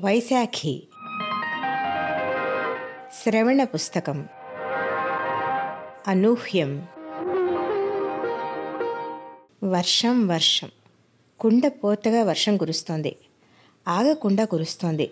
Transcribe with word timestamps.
వైశాఖి. 0.00 0.82
శ్రవణ 3.22 3.64
పుస్తకం. 3.64 4.26
అనూహ్యం. 6.08 6.86
వర్షం 9.64 10.26
వర్షం. 10.26 10.68
కుండ 11.40 11.66
పోతగా 11.66 12.22
వర్షం 12.22 12.56
కురుస్తోంది. 12.56 13.16
ఆగకుండా 13.88 14.44
కురుస్తోంది. 14.44 15.10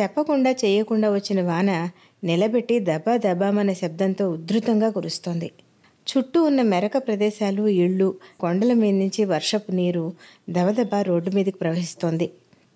చెప్పకుండా 0.00 0.50
చేయకుండా 0.50 1.10
వచ్చిన 1.10 1.42
వాన 1.42 1.90
నిలబెట్టి 2.24 2.80
దబా 2.80 3.16
దబామనే 3.16 3.74
శబ్దంతో 3.74 4.30
ఉధృతంగా 4.30 4.90
కురుస్తోంది. 4.90 5.50
చుట్టూ 6.16 6.42
ఉన్న 6.42 6.62
మెరక 6.62 6.96
ప్రదేశాలు 6.96 7.66
ఇళ్ళు 7.66 8.14
కొండల 8.40 8.72
మీద 8.72 8.94
నుంచి 8.94 9.24
వర్షపు 9.24 9.72
నీరు 9.72 10.12
దబదబా 10.50 11.02
రోడ్డు 11.02 11.30
మీదకి 11.30 11.58
ప్రవహిస్తోంది. 11.58 12.30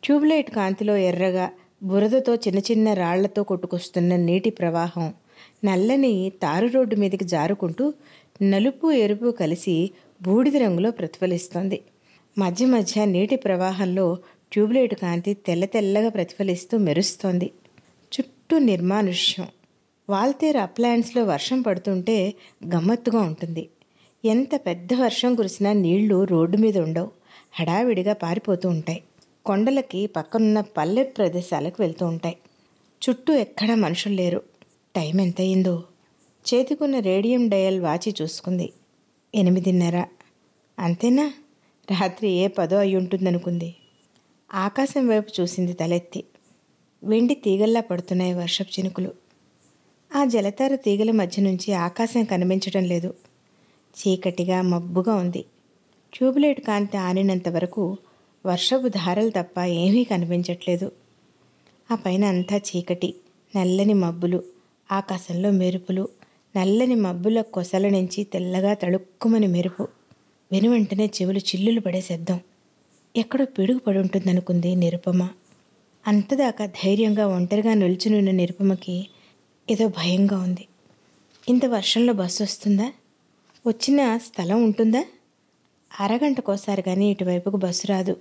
ట్యూబ్లైట్ 0.04 0.50
కాంతిలో 0.50 0.96
ఎర్రగా 0.96 1.50
బురదతో 1.82 2.34
చిన్న 2.34 2.58
చిన్న 2.58 2.94
రాళ్ళతో 2.94 3.42
కొట్టుకొస్తున్న 3.42 4.16
నీటి 4.16 4.50
ప్రవాహం 4.50 5.14
నల్లని 5.64 6.32
తారు 6.42 6.66
రోడ్డు 6.66 6.96
మీదకి 6.96 7.24
జారుకుంటూ 7.24 7.94
నలుపు 8.42 8.92
ఎరుపు 8.92 9.30
కలిసి 9.30 9.90
బూడిద 10.22 10.56
రంగులో 10.56 10.90
ప్రతిఫలిస్తుంది. 10.90 11.80
మధ్య 12.38 12.66
మధ్య 12.66 13.04
నీటి 13.04 13.36
ప్రవాహంలో 13.36 14.18
ట్యూబ్లైట్ 14.52 14.94
కాంతి 14.94 15.34
తెల్ల 15.34 15.64
తెల్లగా 15.64 16.08
ప్రతిఫలిస్తూ 16.08 16.78
మెరుస్తోంది. 16.78 17.50
చుట్టూ 18.14 18.58
నిర్మానుష్యం. 18.58 19.46
వాల్తేర్ 20.10 20.56
అప్లయన్స్లో 20.56 21.24
వర్షం 21.24 21.62
పడుతుంటే 21.62 22.34
గమ్మత్తుగా 22.74 23.20
ఉంటుంది. 23.20 23.68
ఎంత 24.24 24.60
పెద్ద 24.66 24.94
వర్షం 24.94 25.34
కురిసినా 25.34 25.72
నీళ్ళు 25.72 26.24
రోడ్డు 26.24 26.56
మీద 26.56 26.78
ఉండవు. 26.78 27.10
హడావిడిగా 27.52 28.12
పారిపోతూ 28.12 28.68
ఉంటాయి. 28.68 29.02
కొండలకి 29.46 30.06
పక్కనున్న 30.06 30.60
పల్లె 30.60 31.02
ప్రదేశాలకు 31.02 31.82
వెళ్తూ 31.82 32.06
ఉంటాయి. 32.06 32.36
చుట్టూ 33.08 33.34
ఎక్కడా 33.34 33.74
మనుషులు 33.74 34.14
లేరు. 34.14 34.42
టైం 34.96 35.20
ఎంత 35.20 35.40
అయిందో 35.40 35.84
చేతికున్న 36.54 36.98
రేడియం 36.98 37.48
డయల్ 37.48 37.80
వాచి 37.80 38.14
చూసుకుంది. 38.22 38.72
ఎనిమిదిన్నర. 39.34 40.04
అంతేనా? 40.78 41.32
రాత్రి 41.90 42.30
ఏ 42.30 42.46
పదో 42.46 42.76
అయి 42.76 42.96
ఉంటుందనుకుంది. 42.96 43.74
ఆకాశం 44.54 45.08
వైపు 45.08 45.40
చూసింది 45.40 45.72
తలెత్తి. 45.72 46.24
వెండి 47.04 47.34
తీగల్లా 47.34 47.80
పడుతున్నాయి 47.80 48.34
వర్షపు 48.34 48.80
చినుకులు. 48.80 49.12
ఆ 50.16 50.24
జలతార 50.24 50.74
తీగల 50.74 51.10
మధ్య 51.10 51.42
నుంచి 51.42 51.72
ఆకాశం 51.72 52.24
కనిపించడం 52.24 52.84
లేదు. 52.84 53.14
చీకటిగా 53.98 54.62
మబ్బుగా 54.62 55.14
ఉంది. 55.14 55.44
ట్యూబ్లైట్ 56.14 56.60
కాంతి 56.66 56.96
ఆనినంత 56.96 57.48
వరకు 57.48 57.96
వర్షపు 58.46 58.88
ధారలు 58.88 59.30
తప్ప 59.30 59.60
ఏమీ 59.60 60.04
కనిపించట్లేదు. 60.04 60.92
ఆ 61.90 61.94
పైన 61.94 62.24
అంతా 62.24 62.56
చీకటి 62.56 63.14
నల్లని 63.56 63.94
మబ్బులు 63.94 64.42
ఆకాశంలో 64.92 65.50
మెరుపులు 65.50 66.08
నల్లని 66.56 66.94
మబ్బుల 66.94 67.40
కొసల 67.40 67.88
నుంచి 67.88 68.24
తెల్లగా 68.24 68.74
తళుక్కుమని 68.74 69.46
మెరుపు. 69.46 69.88
వెనువెంటనే 70.52 71.06
చెవులు 71.06 71.38
చిల్లులు 71.38 71.80
పడే 71.80 72.00
శబ్దం. 72.00 72.40
ఎక్కడో 73.16 73.44
పిడుగు 73.44 73.78
పడి 73.78 73.98
ఉంటుందనుకుంది 73.98 74.74
నిరుపమ. 74.74 75.28
అంతదాకా 76.06 76.66
ధైర్యంగా 76.66 77.26
ఒంటరిగా 77.26 77.74
నిల్చునున్న 77.74 78.30
నిరుపమకి 78.30 79.08
ఏదో 79.70 79.88
భయంగా 79.88 80.38
ఉంది. 80.38 80.66
ఇంత 81.48 81.66
వర్షంలో 81.66 82.12
బస్సు 82.12 82.42
వస్తుందా? 82.42 82.92
వచ్చిన 83.66 84.16
స్థలం 84.16 84.64
ఉంటుందా? 84.64 85.04
అరగంటకోసారి 86.00 86.82
కానీ 86.82 87.10
ఇటువైపుకు 87.10 87.56
బస్సు 87.56 87.86
రాదు. 87.86 88.16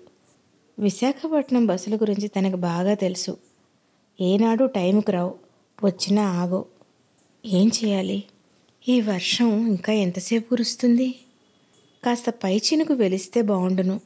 విశాఖపట్నం 0.79 1.65
బస్సుల 1.65 1.95
గురించి 1.95 2.27
తనకు 2.27 2.55
బాగా 2.55 2.93
తెలుసు. 2.93 3.37
ఏనాడు 4.21 4.65
టైంకు 4.65 5.11
రావు 5.11 5.33
వచ్చినా 5.83 6.23
ఆగో 6.31 6.65
ఏం 7.45 7.67
చేయాలి? 7.67 8.23
ఈ 8.87 9.01
వర్షం 9.01 9.67
ఇంకా 9.67 9.93
ఎంతసేపు 9.93 10.49
కురుస్తుంది? 10.49 11.15
కాస్త 12.03 12.29
పైచినుకు 12.29 12.93
వెలిస్తే 12.93 13.41
బాగుండును 13.41 13.99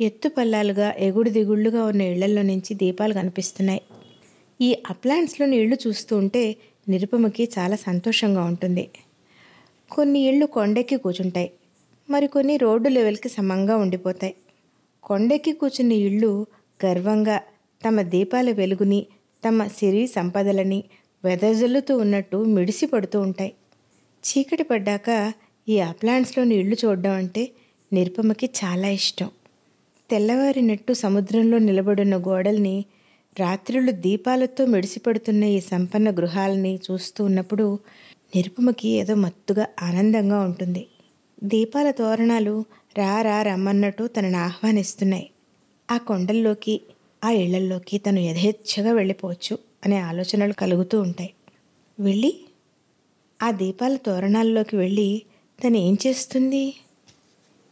ఎత్తు 0.00 0.28
పల్లాలుగా 0.28 0.94
ఎగుడు 0.98 1.30
దిగుళ్ళుగా 1.30 1.84
ఉన్న 1.84 2.02
ఇళ్ళలో 2.02 2.42
నుంచి 2.42 2.74
దీపాలు 2.74 3.14
కనిపిస్తున్నాయి. 3.14 3.82
ఈ 4.60 4.78
అప్లాంట్స్లోని 4.90 5.56
ఇళ్ళు 5.56 5.78
చూస్తూ 5.86 6.16
ఉంటే 6.16 6.56
నిరుపమకి 6.88 7.48
చాలా 7.58 7.76
సంతోషంగా 7.76 8.44
ఉంటుంది. 8.44 8.88
కొన్ని 9.90 10.20
ఇళ్ళు 10.20 10.46
కొండెక్కి 10.46 10.96
కూర్చుంటాయి 10.96 11.50
మరికొన్ని 12.10 12.56
రోడ్డు 12.56 12.88
లెవెల్కి 12.88 13.28
సమంగా 13.28 13.76
ఉండిపోతాయి. 13.76 14.34
కొండెక్కి 15.10 15.52
కూర్చున్న 15.52 15.92
ఇళ్ళు 15.92 16.46
గర్వంగా 16.80 17.36
తమ 17.84 18.02
దీపాల 18.02 18.50
వెలుగుని 18.52 19.06
తమ 19.42 19.66
సిరి 19.66 20.06
సంపదలని 20.06 20.84
వెదజల్లుతూ 21.24 21.92
ఉన్నట్టు 21.98 22.36
మిడిసి 22.36 22.86
పడుతూ 22.86 23.20
ఉంటాయి. 23.20 23.52
చీకటి 24.24 24.62
పడ్డాక 24.62 25.08
ఈ 25.68 25.80
అప్లాంట్స్లోని 25.80 26.54
ఇళ్ళు 26.54 26.76
చూడడం 26.84 27.10
అంటే 27.12 27.42
నిరుపమకి 27.92 28.46
చాలా 28.60 28.88
ఇష్టం. 28.88 29.28
తెల్లవారినట్టు 30.10 30.92
సముద్రంలో 30.92 31.58
నిలబడిన 31.58 32.16
గోడల్ని 32.16 32.76
రాత్రులు 33.38 33.92
దీపాలతో 34.04 34.66
మెడిసిపడుతున్న 34.66 35.44
ఈ 35.44 35.60
సంపన్న 35.60 36.10
గృహాలని 36.10 36.78
చూస్తూ 36.86 37.24
ఉన్నప్పుడు 37.24 37.66
నిరుపమకి 38.34 38.88
ఏదో 39.00 39.14
మత్తుగా 39.14 39.66
ఆనందంగా 39.82 40.40
ఉంటుంది. 40.40 40.82
దీపాల 41.44 41.90
తోరణాలు 41.90 42.54
రా 42.98 43.22
రా 43.22 43.42
రమ్మన్నట్టు 43.42 44.06
తనని 44.06 44.36
ఆహ్వానిస్తున్నాయి. 44.36 45.30
ఆ 45.90 45.98
కొండల్లోకి 45.98 46.80
ఆ 47.24 47.30
ఇళ్ళల్లోకి 47.30 47.98
తను 47.98 48.18
యథేచ్ఛగా 48.18 48.92
వెళ్ళిపోవచ్చు 48.92 49.58
అనే 49.84 49.98
ఆలోచనలు 50.00 50.52
కలుగుతూ 50.52 51.00
ఉంటాయి. 51.00 51.34
వెళ్ళి 52.00 52.40
ఆ 53.42 53.50
దీపాల 53.50 53.96
తోరణాల్లోకి 53.96 54.76
వెళ్ళి 54.76 55.22
తను 55.64 55.76
ఏం 55.76 55.98
చేస్తుంది? 56.06 56.74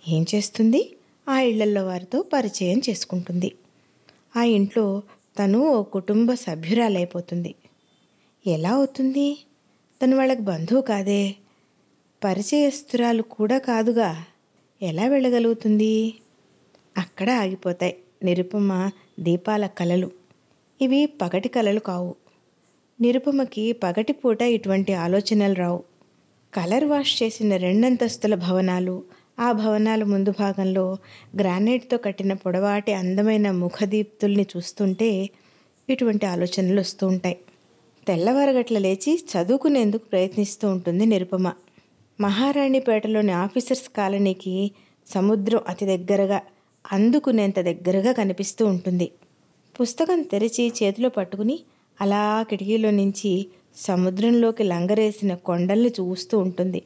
ఏం 0.09 0.27
చేస్తుంది? 0.35 0.97
ఆ 1.29 1.41
ఇళ్ళల్లో 1.41 1.85
వారితో 1.85 2.23
పరిచయం 2.23 2.79
చేసుకుంటుంది. 2.79 3.55
ఆ 4.37 4.43
ఇంట్లో 4.43 5.03
తను 5.39 5.59
ఓ 5.59 5.83
కుటుంబ 5.83 6.35
సభ్యురాలైపోతుంది. 6.35 7.55
ఎలా 8.47 8.71
అవుతుంది? 8.71 9.39
తను 10.03 10.17
వాళ్ళకి 10.17 10.41
బంధువు 10.41 10.81
కాదే? 10.81 11.35
పరిచయస్తురాలు 12.25 13.23
కూడా 13.23 13.59
కాదుగా? 13.59 14.25
ఎలా 14.83 15.07
వెళ్ళగలుగుతుంది? 15.07 16.15
అక్కడ 16.99 17.31
ఆగిపోతాయి. 17.31 17.97
నిరుపమ 18.25 18.91
దీపాల 19.21 19.67
కలలు. 19.67 20.11
ఇవి 20.81 21.07
పగటి 21.07 21.49
కలలు 21.49 21.81
కావు. 21.81 22.15
నిరుపమకి 23.01 23.73
పగటిపూట 23.73 24.43
ఇటువంటి 24.43 24.93
ఆలోచనలు 24.93 25.55
రావు. 25.55 25.85
కలర్ 26.55 26.85
వాష్ 26.85 27.23
చేసిన 27.23 27.57
రెండంతస్తుల 27.57 28.35
భవనాలు 28.35 29.03
ఆ 29.39 29.53
భవనాల 29.53 30.05
ముందు 30.05 30.31
భాగంలో 30.31 30.97
గ్రానైట్తో 31.41 31.97
కట్టిన 31.97 32.33
పొడవాటి 32.33 32.93
అందమైన 32.93 33.51
ముఖదీప్తుల్ని 33.51 34.47
చూస్తుంటే 34.57 35.29
ఇటువంటి 35.89 36.27
ఆలోచనలు 36.27 36.81
వస్తూ 36.81 37.07
ఉంటాయి. 37.07 37.39
తెల్లవారగట్ల 38.07 38.79
లేచి 38.79 39.25
చదువుకునేందుకు 39.33 40.05
ప్రయత్నిస్తూ 40.05 40.71
ఉంటుంది 40.71 41.07
నిరుపమ. 41.07 41.53
మహారాణిపేటలోని 42.21 43.33
ఆఫీసర్స్ 43.33 43.89
కాలనీకి 43.97 44.71
సముద్రం 45.07 45.61
అతి 45.69 45.87
దగ్గరగా 45.87 46.41
అందుకునేంత 46.93 47.61
దగ్గరగా 47.61 48.13
కనిపిస్తూ 48.13 48.67
ఉంటుంది. 48.67 49.11
పుస్తకం 49.81 50.23
తెరిచి 50.23 50.73
చేతిలో 50.83 51.09
పట్టుకుని 51.09 51.61
అలా 52.01 52.43
కిటికీలో 52.43 52.91
నుంచి 52.91 53.47
సముద్రంలోకి 53.77 54.63
లంగరేసిన 54.63 55.35
కొండల్ని 55.35 55.89
చూస్తూ 55.89 56.39
ఉంటుంది. 56.39 56.83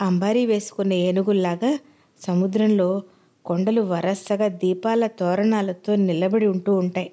అంబారీ 0.00 0.46
వేసుకున్న 0.46 0.92
ఏనుగుల్లాగా 0.92 1.78
సముద్రంలో 2.20 3.02
కొండలు 3.44 3.80
వరసగా 3.80 4.48
దీపాల 4.48 5.06
తోరణాలతో 5.06 5.96
నిలబడి 5.96 6.46
ఉంటూ 6.46 6.74
ఉంటాయి. 6.74 7.12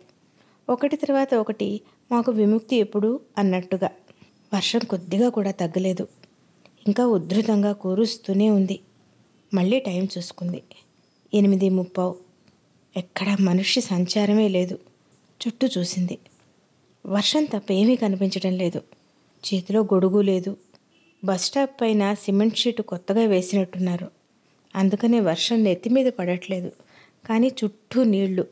ఒకటి 0.70 0.96
తర్వాత 0.96 1.36
ఒకటి 1.36 1.82
మాకు 2.12 2.32
విముక్తి 2.32 2.76
ఎప్పుడు 2.76 3.20
అన్నట్టుగా. 3.38 3.90
వర్షం 4.54 4.80
కొద్దిగా 4.80 5.30
కూడా 5.30 5.52
తగ్గలేదు. 5.52 6.08
ఇంకా 6.88 7.08
ఉధృతంగా 7.08 7.72
కురుస్తూనే 7.74 8.50
ఉంది. 8.50 8.80
మళ్ళీ 9.54 9.80
టైం 9.80 10.08
చూసుకుంది. 10.18 10.64
ఎనిమిది 11.34 11.70
ముప్పావు. 11.70 12.16
ఎక్కడ 12.98 13.38
మనిషి 13.40 13.82
సంచారమే 13.82 14.48
లేదు. 14.48 14.80
చుట్టూ 15.42 15.68
చూసింది. 15.78 16.18
వర్షం 17.06 17.44
తప్ప 17.46 17.72
ఏమీ 17.72 17.96
కనిపించడం 17.96 18.54
లేదు. 18.58 18.82
చేతిలో 19.46 19.82
గొడుగు 19.82 20.22
లేదు. 20.22 20.58
బస్ 21.24 21.46
స్టాప్ 21.46 21.82
పైన 21.82 22.14
సిమెంట్ 22.14 22.58
షీటు 22.58 22.82
కొత్తగా 22.82 23.22
వేసినట్టున్నారు. 23.22 24.12
అందుకనే 24.76 25.20
వర్షం 25.20 25.64
నెత్తి 25.64 25.90
మీద 25.90 26.12
పడట్లేదు. 26.12 26.72
కానీ 27.26 27.52
చుట్టూ 27.64 28.04
నీళ్ళు. 28.04 28.48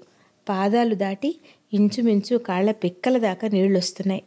పాదాలు 0.50 0.96
దాటి 0.96 1.40
ఇంచుమించు 1.74 2.38
కాళ్ళ 2.38 2.72
పిక్కల 2.72 3.18
దాకా 3.18 3.48
నీళ్ళు 3.48 3.78
వస్తున్నాయి 3.78 4.24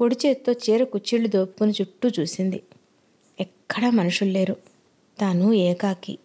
పొడి 0.00 0.16
చేత్తో 0.26 0.52
చీర 0.52 0.84
కుచ్చిళ్ళు 0.84 1.28
దోపుకుని 1.28 1.72
చుట్టూ 1.80 2.10
చూసింది. 2.20 2.62
ఎక్కడా 3.70 3.90
మనుషులు 3.90 4.30
లేరు. 4.30 4.56
తాను 5.20 5.52
ఏకాకి. 5.52 6.18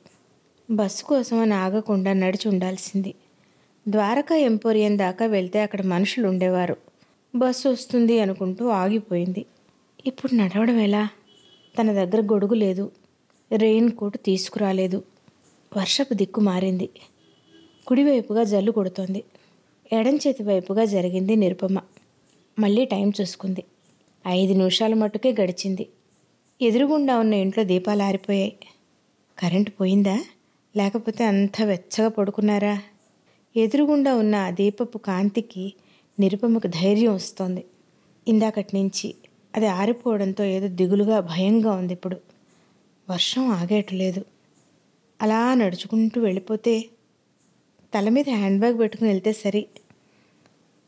బస్సు 0.71 1.03
కోసం 1.03 1.39
అని 1.39 1.53
ఆగకుండా 1.53 2.13
నడిచి 2.13 2.49
ఉండాల్సింది. 2.49 3.13
ద్వారకా 3.87 4.35
ఎంపోరియం 4.35 4.97
దాకా 4.97 5.25
వెళ్తే 5.25 5.61
అక్కడ 5.61 5.81
మనుషులు 5.81 6.27
ఉండేవారు. 6.27 6.77
బస్సు 7.35 7.69
వస్తుంది 7.69 8.19
అనుకుంటూ 8.19 8.67
ఆగిపోయింది. 8.67 9.45
ఇప్పుడు 10.05 10.35
నడవడం 10.35 10.79
ఎలా? 10.79 11.09
తన 11.81 11.91
దగ్గర 11.91 12.21
గొడుగు 12.21 12.53
లేదు. 12.53 12.91
రెయిన్ 13.57 13.91
కోట్ 13.91 14.17
తీసుకురాలేదు. 14.17 15.03
వర్షపు 15.77 16.13
దిక్కు 16.13 16.41
మారింది. 16.41 16.89
కుడివైపుగా 17.87 18.43
జల్లు 18.43 18.71
కొడుతోంది. 18.71 19.23
ఎడం 19.93 20.15
చేతి 20.15 20.43
వైపుగా 20.43 20.85
జరిగింది 20.85 21.35
నిరుపమ 21.35 21.79
మళ్ళీ 22.59 22.85
టైం 22.85 23.11
చూసుకుంది. 23.21 23.63
ఐదు 24.27 24.53
నిమిషాల 24.53 24.93
మట్టుకే 24.93 25.35
గడిచింది. 25.41 25.87
ఎదురుగుండా 26.61 27.19
ఉన్న 27.19 27.33
ఇంట్లో 27.33 27.63
దీపాలు 27.63 28.03
ఆరిపోయాయి. 28.03 28.57
కరెంటు 29.39 29.71
పోయిందా? 29.71 30.23
లేకపోతే 30.77 31.23
అంత 31.23 31.61
వెచ్చగా 31.61 32.07
పడుకున్నారా? 32.07 32.81
ఎదురుగుండా 33.57 34.15
ఉన్న 34.15 34.35
ఆ 34.35 34.49
దీపపు 34.49 34.97
కాంతికి 34.97 35.73
నిరుపమకు 36.19 36.67
ధైర్యం 36.67 37.13
వస్తోంది. 37.15 37.65
ఇందాకటి 38.27 38.77
నుంచి 38.77 39.15
అది 39.55 39.67
ఆరిపోవడంతో 39.67 40.43
ఏదో 40.43 40.67
దిగులుగా 40.67 41.19
భయంగా 41.19 41.71
ఉంది 41.71 41.93
ఇప్పుడు. 41.93 42.17
వర్షం 43.09 43.47
ఆగేయట్లేదు 43.47 44.25
అలా 45.21 45.53
నడుచుకుంటూ 45.53 46.21
వెళ్ళిపోతే 46.21 46.85
తల 47.93 48.09
మీద 48.09 48.25
హ్యాండ్ 48.29 48.59
బ్యాగ్ 48.59 48.79
పెట్టుకుని 48.79 49.09
వెళ్తే 49.09 49.33
సరి. 49.33 49.65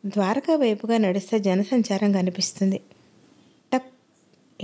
ద్వారకా 0.05 0.55
వైపుగా 0.55 0.97
నడిస్తే 0.97 1.39
జనసంచారం 1.39 2.11
కనిపిస్తుంది. 2.11 2.81
టప్ 3.73 3.93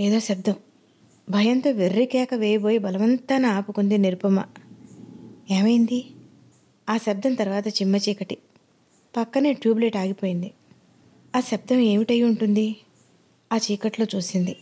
ఏదో 0.00 0.20
శబ్దం. 0.20 0.54
భయంతో 1.30 1.70
వెర్రికేక 1.70 2.34
వేయబోయి 2.34 2.78
బలవంతాన 2.78 3.46
ఆపుకుంది 3.46 3.98
నిరుపమ 3.98 4.44
ఏమైంది? 5.50 6.04
ఆ 6.90 6.96
శబ్దం 6.96 7.34
తర్వాత 7.34 7.68
చిమ్మ 7.68 7.96
చీకటి. 7.96 8.38
పక్కనే 9.16 9.52
ట్యూబ్లైట్ 9.52 9.96
ఆగిపోయింది. 9.96 10.50
ఆ 11.36 11.40
శబ్దం 11.40 11.78
ఏమిటై 11.78 12.22
ఉంటుంది? 12.22 12.76
ఆ 13.52 13.56
చీకట్లో 13.56 14.06
చూసింది. 14.16 14.56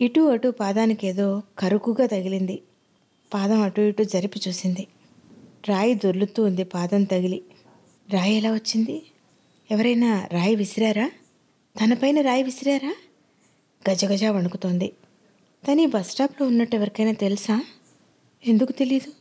ఇటు 0.00 0.20
అటు 0.20 0.48
పాదానికి 0.48 1.06
ఏదో 1.06 1.42
కరుకుగా 1.58 2.06
తగిలింది. 2.06 2.62
పాదం 3.34 3.62
అటు 3.62 3.80
ఇటు 3.80 4.02
జరిపి 4.02 4.40
చూసింది. 4.48 4.86
రాయి 5.68 5.94
దొర్లుతూ 5.94 6.44
ఉంది 6.44 6.64
పాదం 6.64 7.04
తగిలి. 7.04 7.42
రాయి 8.10 8.34
ఎలా 8.34 8.52
వచ్చింది? 8.52 9.02
ఎవరైనా 9.70 10.28
రాయి 10.32 10.56
విసిరారా? 10.56 11.10
తనపైన 11.80 12.20
రాయి 12.20 12.42
విసిరారా? 12.42 12.94
గజగజ 13.90 14.24
వణుకుతోంది. 14.24 14.92
తను 15.68 15.80
ఈ 15.80 15.86
బస్ 15.86 16.10
స్టాప్లో 16.10 16.46
ఉన్నట్టు 16.46 16.76
ఎవరికైనా 16.76 17.12
తెలుసా? 17.12 17.64
ఎందుకు 18.46 18.72
తెలీదు? 18.72 19.12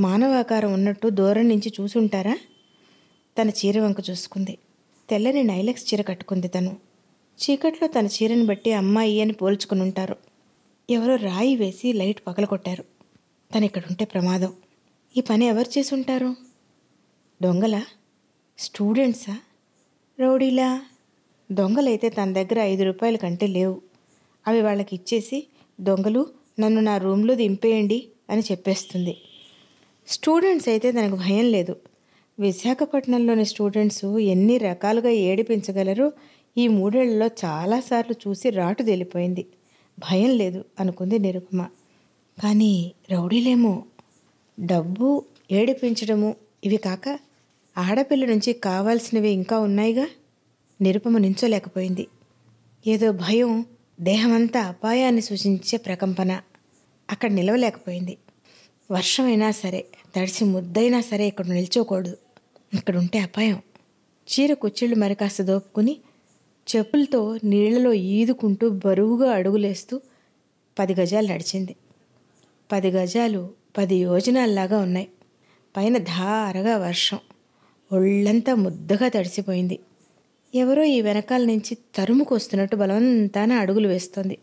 మానవాకారం 0.00 0.72
ఉన్నట్టు 0.72 1.08
దూరం 1.08 1.48
నుంచి 1.48 1.72
చూసుంటారా? 1.80 2.38
తన 3.40 3.50
చీర 3.50 3.80
వంక 3.80 3.96
చూసుకుంది. 4.10 4.58
తెల్లని 5.10 5.42
నైలెక్స్ 5.42 5.94
చీర 5.94 6.02
కట్టుకుంది 6.02 6.48
తను. 6.48 6.76
చీకట్లో 7.40 7.88
తన 7.88 8.06
చీరను 8.06 8.46
బట్టి 8.46 8.72
అమ్మాయి 8.72 9.20
అని 9.20 9.32
పోల్చుకుని 9.32 9.82
ఉంటారు 9.82 10.16
ఎవరో 10.90 11.16
రాయి 11.16 11.56
వేసి 11.56 11.92
లైట్ 11.92 12.20
పగలగొట్టారు. 12.26 12.84
తను 13.54 13.64
ఇక్కడ 13.64 13.82
ఉంటే 13.90 14.04
ప్రమాదం. 14.04 14.52
ఈ 15.16 15.20
పని 15.20 15.46
ఎవరు 15.46 15.78
చేసి 15.78 15.94
ఉంటారు 15.94 16.36
దొంగలా? 17.42 17.84
స్టూడెంట్సా? 18.58 19.38
రౌడీలా? 20.20 20.82
దొంగలైతే 21.52 22.08
తన 22.08 22.32
దగ్గర 22.32 22.58
ఐదు 22.58 22.82
రూపాయల 22.82 23.16
కంటే 23.16 23.46
లేవు. 23.46 23.82
అవి 24.46 24.60
వాళ్ళకి 24.62 24.96
ఇచ్చేసి 24.96 25.46
దొంగలు 25.80 26.26
నన్ను 26.60 26.80
నా 26.80 26.96
రూమ్లో 26.96 27.34
దింపేయండి 27.34 28.08
అని 28.30 28.40
చెప్పేస్తుంది. 28.40 29.16
స్టూడెంట్స్ 30.06 30.68
అయితే 30.68 30.92
తనకు 30.92 31.16
భయం 31.16 31.50
లేదు. 31.50 31.76
విశాఖపట్నంలోని 32.40 33.44
స్టూడెంట్స్ 33.44 34.04
ఎన్ని 34.04 34.58
రకాలుగా 34.58 35.10
ఏడిపించగలరో 35.10 36.12
ఈ 36.58 36.68
మూడేళ్ళలో 36.68 37.26
చాలాసార్లు 37.26 38.28
చూసి 38.28 38.50
రాటు 38.50 38.82
తేలిపోయింది. 38.82 39.46
భయం 39.98 40.30
లేదు 40.30 40.64
అనుకుంది 40.80 41.18
నిరుపమ 41.18 41.66
కానీ 42.42 42.92
రౌడీలేమో. 43.10 43.84
డబ్బు 44.60 45.24
ఏడిపించడము 45.52 46.34
ఇవి 46.64 46.76
కాక 46.76 47.18
ఆడపిల్ల 47.78 48.24
నుంచి 48.24 48.52
కావాల్సినవి 48.52 49.30
ఇంకా 49.30 49.58
ఉన్నాయిగా? 49.58 50.06
నిరుపమ 50.80 51.18
నించోలేకపోయింది. 51.18 52.06
ఏదో 52.86 53.12
భయం 53.12 53.64
దేహమంతా 54.00 54.60
అపాయాన్ని 54.60 55.22
సూచించే 55.22 55.78
ప్రకంపన 55.78 56.40
అక్కడ 57.10 57.30
నిలవలేకపోయింది. 57.30 58.18
వర్షమైనా 58.90 59.50
సరే 59.50 59.84
తడిసి 60.16 60.44
ముద్దైనా 60.44 61.00
సరే 61.00 61.26
ఇక్కడ 61.26 61.46
నిల్చోకూడదు. 61.46 62.16
ఇక్కడ 62.74 62.96
ఉంటే 62.96 63.18
అపాయం. 63.18 63.62
చీర 64.28 64.54
కుచ్చిళ్ళు 64.54 64.96
మరికాస్త 64.96 65.42
దోపుకుని 65.42 65.96
చెప్పులతో 66.76 67.38
నీళ్ళలో 67.44 67.92
ఈదుకుంటూ 67.92 68.68
బరువుగా 68.68 69.32
అడుగులేస్తూ 69.32 70.00
పది 70.78 70.94
గజాలు 70.94 71.26
నడిచింది. 71.28 71.76
పది 72.72 72.88
గజాలు 72.88 73.50
పది 73.78 73.96
యోజనాల్లాగా 73.96 74.78
ఉన్నాయి. 74.78 75.08
పైన 75.76 75.98
ధారగా 75.98 76.78
వర్షం. 76.78 77.18
ఒళ్ళంతా 77.92 78.54
ముద్దగా 78.54 79.08
తడిసిపోయింది. 79.08 79.78
ఎవరో 80.54 80.84
ఈ 80.84 81.00
వెనకాల 81.00 81.44
నుంచి 81.44 81.76
తరుముకొస్తున్నట్టు 81.94 82.76
బలవంతాన 82.76 83.52
అడుగులు 83.52 83.88
వేస్తోంది. 83.88 84.38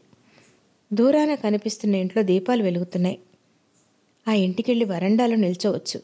దూరాన 0.94 1.36
కనిపిస్తున్న 1.36 1.96
ఇంట్లో 1.96 2.24
దీపాలు 2.24 2.64
వెలుగుతున్నాయి. 2.64 3.20
ఆ 4.28 4.34
ఇంటికెళ్ళి 4.34 4.86
వరండాలో 4.86 5.36
నిల్చోవచ్చు. 5.36 6.02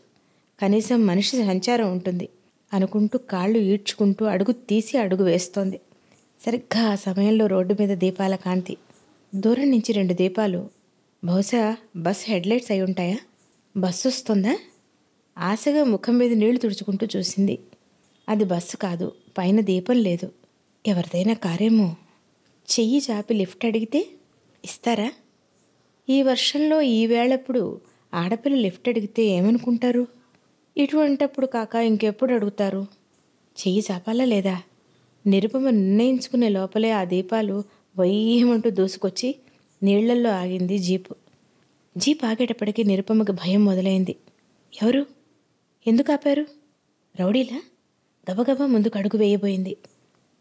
కనీసం 0.61 1.05
మనిషి 1.05 1.37
సంచారం 1.37 1.91
ఉంటుంది. 1.91 2.29
అనుకుంటూ 2.73 3.17
కాళ్ళు 3.17 3.59
ఈడ్చుకుంటూ 3.59 4.25
అడుగు 4.25 4.51
తీసి 4.51 4.97
అడుగు 4.97 5.23
వేస్తోంది. 5.23 5.79
సరిగ్గా 6.45 6.83
ఆ 6.83 6.95
సమయంలో 6.95 7.47
రోడ్డు 7.47 7.75
మీద 7.79 7.97
దీపాల 7.97 8.35
కాంతి. 8.35 8.77
దూరం 9.35 9.71
నుంచి 9.71 9.93
రెండు 9.93 10.13
దీపాలు. 10.13 10.69
బహుశా 11.25 11.77
బస్ 11.95 12.29
హెడ్లైట్స్ 12.29 12.71
అయి 12.71 12.81
ఉంటాయా? 12.81 13.17
బస్సు 13.77 14.07
వస్తుందా? 14.07 14.57
ఆశగా 15.37 15.83
ముఖం 15.83 16.17
మీద 16.17 16.31
నీళ్ళు 16.31 16.59
తుడుచుకుంటూ 16.59 17.07
చూసింది. 17.17 17.59
అది 18.29 18.43
బస్సు 18.43 18.77
కాదు. 18.77 19.11
పైన 19.37 19.61
దీపం 19.61 19.95
లేదు. 19.95 20.31
ఎవరిదైనా 20.87 21.33
కారేమో 21.33 21.95
చెయ్యి 22.79 23.01
చాపి 23.11 23.33
లిఫ్ట్ 23.33 23.65
అడిగితే 23.65 24.07
ఇస్తారా? 24.65 25.11
ఈ 26.09 26.21
వర్షంలో 26.21 26.81
ఈ 26.81 27.05
వేళప్పుడు 27.05 27.81
ఆడపిల్ల 28.13 28.57
లిఫ్ట్ 28.57 28.89
అడిగితే 28.89 29.23
ఏమనుకుంటారు? 29.23 30.07
ఇటువంటప్పుడు 30.77 31.45
కాక 31.45 31.75
ఇంకెప్పుడు 31.75 32.33
అడుగుతారు? 32.33 32.87
చెయ్యి 33.57 33.83
చాపాలా 33.91 34.25
లేదా? 34.25 34.61
నిరుపమ 35.27 35.69
నిర్ణయించుకునే 35.69 36.49
లోపలే 36.49 36.91
ఆ 36.91 37.03
దీపాలు 37.03 37.63
వయ్యమంటూ 37.99 38.69
దూసుకొచ్చి 38.69 39.35
నీళ్ళల్లో 39.83 40.29
ఆగింది 40.29 40.77
జీపు. 40.77 41.15
జీప్ 41.97 42.25
ఆగేటప్పటికీ 42.25 42.83
నిరుపమకు 42.83 43.31
భయం 43.31 43.65
మొదలైంది. 43.65 44.15
ఎవరు? 44.83 45.05
ఎందుకు 45.87 46.11
ఆపారు? 46.11 46.45
రౌడీలా? 47.19 47.61
గబగబా 48.31 48.65
ముందుకు 48.65 48.97
అడుగు 48.97 49.17
వేయబోయింది. 49.17 49.77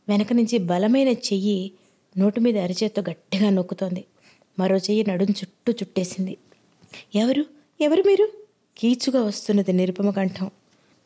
వెనక 0.09 0.33
నుంచి 0.33 0.59
బలమైన 0.59 1.09
చెయ్యి 1.09 1.73
నోటు 2.19 2.41
మీద 2.41 2.59
అరిచేత్తో 2.59 3.03
గట్టిగా 3.11 3.51
నొక్కుతోంది. 3.51 4.05
మరో 4.59 4.77
చెయ్యి 4.77 5.05
నడుం 5.09 5.27
చుట్టూ 5.31 5.73
చుట్టేసింది. 5.73 6.37
ఎవరు? 7.15 7.45
ఎవరు 7.81 8.03
మీరు? 8.03 8.29
కీచుగా 8.79 9.23
వస్తున్నది 9.23 9.73
నిరుపమ 9.73 10.11
కంఠం. 10.11 10.51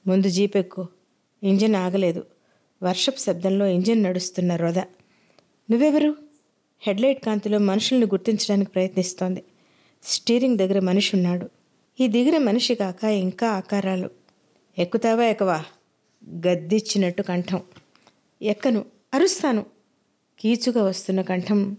ముందు 0.07 0.29
జీప్ 0.29 0.57
ఎక్కు 0.57 0.87
ఇంజిన్ 1.43 1.75
ఆగలేదు. 1.75 2.25
వర్షపు 2.83 3.19
శబ్దంలో 3.19 3.67
ఇంజిన్ 3.67 4.03
నడుస్తున్న 4.03 4.57
రొద. 4.57 4.79
నువ్వెవరు? 5.71 6.17
హెడ్లైట్ 6.81 7.25
కాంతిలో 7.25 7.59
మనుషుల్ని 7.59 8.07
గుర్తించడానికి 8.07 8.71
ప్రయత్నిస్తోంది. 8.71 9.45
స్టీరింగ్ 10.05 10.59
దగ్గర 10.59 10.81
మనిషి 10.81 11.17
ఉన్నాడు 11.17 11.51
ఈ 12.01 12.09
దిగిన 12.09 12.39
మనిషి 12.39 12.75
కాక 12.75 13.05
ఇంకా 13.05 13.49
ఆకారాలు. 13.49 14.11
ఎక్కుతావా 14.79 15.25
ఎక్కవా? 15.25 15.65
గద్దిచ్చినట్టు 16.29 17.23
కంఠం. 17.23 17.61
ఎక్కను 18.43 18.85
అరుస్తాను. 19.15 19.67
కీచుగా 20.41 20.83
వస్తున్న 20.83 21.23
కంఠం 21.23 21.77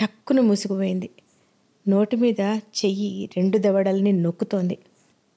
టక్కున 0.00 0.40
మూసుకుపోయింది. 0.40 1.10
నోటి 1.88 2.16
మీద 2.16 2.40
చెయ్యి 2.50 3.30
రెండు 3.36 3.58
దవడల్ని 3.58 4.12
నొక్కుతోంది. 4.12 4.78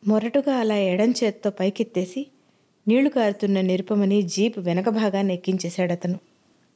మొరటుగా 0.08 0.56
అలా 0.56 0.76
ఎడం 0.76 1.12
చేత్తో 1.12 1.50
పైకెత్తేసి 1.50 2.28
నీళ్ళు 2.88 3.10
కారుతున్న 3.10 3.62
నిరుపమని 3.62 4.22
జీప్ 4.22 4.60
వెనక 4.60 4.90
భాగాన్ని 4.90 5.34
ఎక్కించేశాడు 5.34 5.92
అతను. 5.92 6.20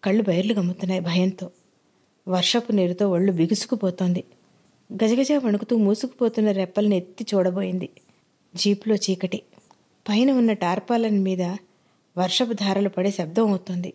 కళ్ళు 0.04 0.24
బయర్లు 0.24 0.54
గమ్ముతున్నాయి 0.54 1.02
భయంతో. 1.02 1.52
వర్షపు 2.28 2.72
నీరుతో 2.72 3.10
ఒళ్ళు 3.10 3.32
బిగుసుకుపోతోంది. 3.32 4.24
గజగజ 4.94 5.32
వణుకుతూ 5.32 5.78
మూసుకుపోతున్న 5.78 6.52
రెప్పల్ని 6.52 6.98
ఎత్తి 6.98 7.26
చూడబోయింది. 7.34 7.90
జీప్లో 8.56 8.96
చీకటి. 8.96 9.42
పైన 10.10 10.32
ఉన్న 10.32 10.54
టార్పాలన్ 10.54 11.20
మీద 11.20 11.42
వర్షపు 12.18 12.54
ధారలు 12.54 12.90
పడే 12.90 13.12
శబ్దం 13.12 13.48
అవుతుంది. 13.50 13.94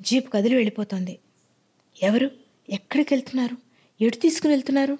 జీప్ 0.00 0.32
కదిలి 0.32 0.54
వెళ్ళిపోతుంది. 0.54 1.18
ఎవరు? 2.02 2.30
ఎక్కడికి 2.68 3.14
వెళ్తున్నారు? 3.14 3.56
ఎటు 4.04 4.16
తీసుకుని 4.16 4.52
వెళ్తున్నారు? 4.52 4.98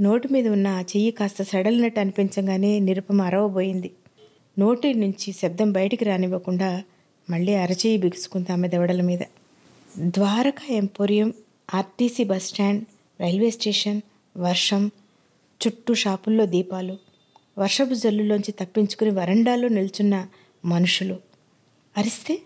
నోటి 0.00 0.28
మీద 0.32 0.48
ఉన్న 0.48 0.68
ఆ 0.68 0.80
చెయ్యి 0.80 1.10
కాస్త 1.10 1.42
సడలినట్టు 1.42 2.00
అనిపించగానే 2.00 2.78
నిరుపమ 2.78 3.22
అరవబోయింది. 3.22 3.90
నోటి 4.58 4.94
నుంచి 4.94 5.32
శబ్దం 5.32 5.72
బయటికి 5.72 6.04
రానివ్వకుండా 6.04 6.84
మళ్ళీ 7.30 7.54
అరచేయి 7.54 7.96
బిగుసుకుంది 7.96 8.52
ఆమె 8.52 8.68
దవడల 8.68 9.00
మీద. 9.02 9.18
Dwaraka 9.98 10.74
emporium 10.74 11.34
RTC 11.74 12.24
bus 12.24 12.46
stand 12.46 12.84
railway 13.20 13.50
station 13.50 14.00
వర్షం 14.36 14.90
చుట్టూ 15.66 15.94
షాపుల్లో 15.94 16.46
దీపాలు 16.46 16.98
వర్షపు 17.58 17.94
జల్లులోంచి 17.94 18.52
తప్పించుకుని 18.52 19.10
వరండాలో 19.10 19.68
నిల్చున్న 19.68 20.28
మనుషులు. 20.64 21.20
అరిస్తే 21.96 22.42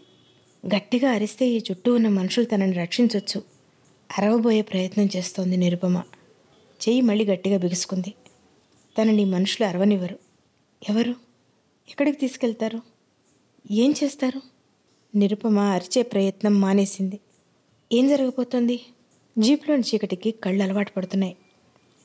గట్టిగా 0.66 1.10
అరిస్తే 1.10 1.48
ఈ 1.48 1.60
చుట్టూ 1.70 1.94
ఉన్న 1.94 2.08
మనుషులు 2.08 2.44
తనని 2.44 2.72
రక్షించవచ్చు 2.72 3.42
అరవబోయే 4.18 4.62
ప్రయత్నం 4.62 5.08
చేస్తోంది 5.16 5.56
నిరుపమ. 5.56 6.02
చెయ్యి 6.88 7.00
మళ్ళీ 7.00 7.24
గట్టిగా 7.24 7.58
బిగుసుకుంది. 7.58 8.14
తనని 8.98 9.24
మనుషులు 9.24 9.66
అరవనివ్వరు. 9.66 10.18
ఎవరు? 10.88 11.14
ఎక్కడికి 11.88 12.18
తీసుకెళ్తారు? 12.18 12.80
ఏం 13.70 13.94
చేస్తారు? 14.04 14.42
నిరుపమ 15.16 15.58
అరిచే 15.58 16.02
ప్రయత్నం 16.02 16.60
మానేసింది. 16.60 17.20
ఏం 17.92 18.08
జరగబోతోంది? 18.08 18.80
జీపులోని 19.38 19.82
చీకటికి 19.94 20.30
కళ్ళు 20.30 20.62
అలవాటు 20.62 20.92
పడుతున్నాయి. 20.92 21.36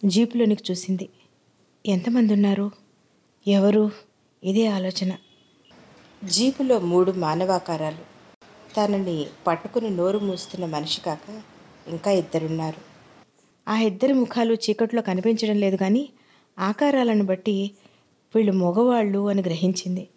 జీపులోనికి 0.05 0.63
చూసింది. 0.71 1.09
ఎంతమంది 1.85 2.33
ఉన్నారు? 2.33 2.84
ఎవరు? 3.47 3.91
ఇదే 4.43 4.67
ఆలోచన. 4.67 5.17
జీపులో 6.23 6.79
మూడు 6.79 7.11
మానవాకారాలు. 7.11 7.97
తనని 8.77 9.25
పట్టుకుని 9.47 9.89
నోరు 9.89 10.19
మూస్తున్న 10.19 10.65
మనిషి 10.65 11.01
కాక 11.01 11.41
ఇంకా 11.87 12.11
ఇద్దరున్నారు. 12.11 12.81
ఆ 13.67 13.79
ఇద్దరి 13.79 14.13
ముఖాలు 14.13 14.53
చీకట్లో 14.53 15.01
కనిపించడం 15.01 15.59
లేదు 15.59 15.75
కానీ 15.75 16.09
ఆకారాలను 16.59 17.25
బట్టి 17.25 17.71
వీళ్ళు 18.35 18.51
మగవాళ్ళు 18.51 19.29
అని 19.29 19.41
గ్రహించింది. 19.41 20.07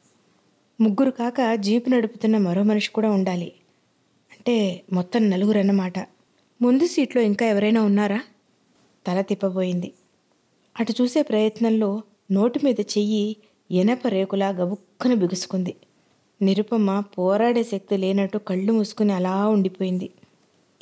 ముగ్గురు 0.81 1.11
కాక 1.11 1.55
జీపు 1.55 1.89
నడుపుతున్న 1.89 2.39
మరో 2.39 2.63
మనిషి 2.63 2.91
కూడా 2.91 3.11
ఉండాలి. 3.11 3.53
అంటే 4.33 4.83
మొత్తం 4.93 5.31
నలుగురు 5.31 5.59
అన్నమాట. 5.59 5.99
ముందు 6.63 6.87
సీట్లో 6.87 7.23
ఇంకా 7.23 7.47
ఎవరైనా 7.47 7.83
ఉన్నారా? 7.83 8.21
తల 9.07 9.21
తిప్పబోయింది. 9.21 9.93
అటు 10.81 10.95
చూసే 11.01 11.23
ప్రయత్నంలో 11.23 12.03
నోటి 12.31 12.61
మీద 12.65 12.81
చెయ్యి 12.81 13.37
ఎనప 13.71 14.07
రేకులా 14.07 14.49
గబుక్కన 14.49 15.15
బిగుసుకుంది. 15.15 15.77
నిరుపమ 16.43 17.01
పోరాడే 17.01 17.65
శక్తి 17.65 17.97
లేనట్టు 17.97 18.39
కళ్ళు 18.39 18.73
మూసుకుని 18.73 19.13
అలా 19.13 19.49
ఉండిపోయింది. 19.49 20.11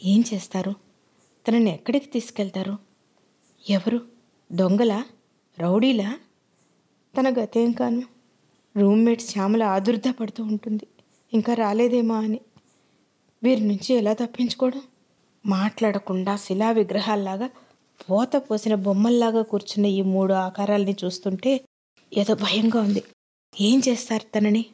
ఏం 0.05 0.25
చేస్తారు? 0.35 0.75
తనని 1.49 1.71
ఎక్కడికి 1.71 2.07
తీసుకెళ్తారు? 2.07 2.79
ఎవరు? 3.71 4.01
దొంగలా? 4.53 5.05
రౌడీలా? 5.61 6.19
తన 7.19 7.35
గతేం 7.43 7.73
కాను? 7.73 8.03
రూమ్మేట్ 8.77 9.23
శ్యామల 9.23 9.63
ఆదుర్ద 9.63 10.13
పడుతూ 10.21 10.45
ఉంటుంది. 10.45 10.87
ఇంకా 11.33 11.55
రాలేదేమో 11.55 12.15
అని. 12.15 12.41
వీరి 13.43 13.61
నుంచి 13.61 13.95
ఎలా 13.95 14.13
తప్పించుకోవడం? 14.13 14.83
మాట్లాడకుండా 15.47 16.37
శిలా 16.37 16.71
విగ్రహాల్లాగా 16.71 17.51
పోత 18.01 18.37
పోసిన 18.37 18.75
బొమ్మల్లాగా 18.75 19.43
కూర్చున్న 19.43 19.87
ఈ 19.87 20.03
మూడు 20.03 20.33
ఆకారాల్ని 20.33 20.97
చూస్తుంటే 21.05 21.61
ఏదో 22.17 22.35
భయంగా 22.35 22.81
ఉంది. 22.81 23.03
ఏం 23.61 23.83
చేస్తారు 23.89 24.39
తనని? 24.39 24.67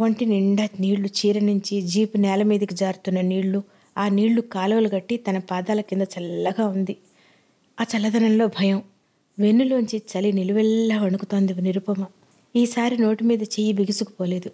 ఒంటి 0.00 0.26
నిండా 0.26 0.68
నీళ్ళు 0.80 1.08
చీర 1.08 1.38
నుంచి 1.38 1.82
జీపు 1.82 2.16
నేల 2.16 2.42
మీదకి 2.42 2.74
జారుతున్న 2.74 3.20
నీళ్ళు 3.20 3.62
ఆ 3.98 4.08
నీళ్ళు 4.08 4.40
కాలువలు 4.40 4.88
కట్టి 4.88 5.16
తన 5.16 5.38
పాదాల 5.38 5.80
కింద 5.80 6.02
చల్లగా 6.02 6.66
ఉంది. 6.66 6.96
ఆ 7.80 7.84
చల్లదనంలో 7.96 8.46
భయం. 8.46 8.82
వెన్నులోంచి 9.38 10.02
చలి 10.12 10.32
నిలువెల్లా 10.32 11.02
వణుకుతోంది 11.02 11.62
నిరుపమ. 11.62 12.06
ఈసారి 12.56 12.98
నోటి 12.98 13.24
మీద 13.24 13.42
చెయ్యి 13.42 13.72
బిగుసుకుపోలేదు. 13.72 14.50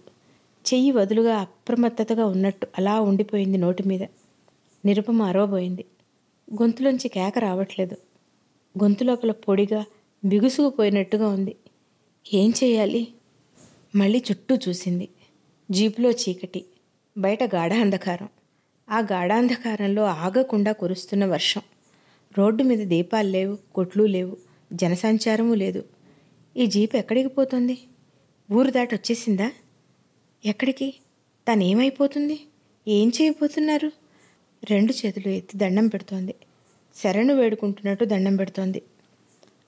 చెయ్యి 0.67 0.91
వదులుగా 0.91 1.37
అప్రమత్తతగా 1.37 2.27
ఉన్నట్టు 2.27 2.67
అలా 2.79 3.01
ఉండిపోయింది 3.01 3.59
నోటి 3.59 3.83
మీద. 3.89 4.03
నిరుపమ 4.85 5.23
అరవబోయింది. 5.23 5.85
గొంతులోంచి 6.55 7.09
కేక 7.09 7.39
రావట్లేదు. 7.39 7.97
గొంతు 8.83 9.05
లోపల 9.05 9.33
పొడిగా 9.33 9.85
బిగుసుకుపోయినట్టుగా 10.25 11.29
ఉంది. 11.29 11.57
ఏం 12.35 12.53
చేయాలి? 12.65 13.09
మళ్ళీ 13.95 14.23
చుట్టూ 14.31 14.59
చూసింది. 14.69 15.09
జీపులో 15.71 16.11
చీకటి. 16.11 16.65
బయట 17.19 17.43
గాఢ 17.43 17.73
అంధకారం 17.73 18.29
ఆ 18.91 18.99
గాఢాంధకారంలో 18.99 20.05
ఆగకుండా 20.05 20.73
కురుస్తున్న 20.73 21.25
వర్షం. 21.25 21.63
రోడ్డు 22.39 22.63
మీద 22.63 22.79
దీపాలు 22.79 23.29
లేవు 23.29 23.59
కొట్లు 23.75 24.05
లేవు 24.05 24.37
జనసంచారము 24.73 25.55
లేదు. 25.55 25.85
ఈ 26.57 26.67
జీప్ 26.67 26.97
ఎక్కడికి 26.97 27.29
పోతుంది? 27.29 27.79
ఊరు 28.53 28.71
దాటి 28.71 28.95
వచ్చేసిందా? 28.95 29.53
ఎక్కడికి? 30.45 30.95
తనేమైపోతుంది? 31.53 32.41
ఏం 32.89 33.13
చేయబోతున్నారు? 33.23 34.02
రెండు 34.71 34.93
చేతులు 34.93 35.29
ఎత్తి 35.29 35.59
దండం 35.59 35.87
పెడుతోంది. 35.87 36.35
శరణు 36.97 37.35
వేడుకుంటున్నట్టు 37.35 38.05
దండం 38.05 38.37
పెడుతోంది. 38.37 38.83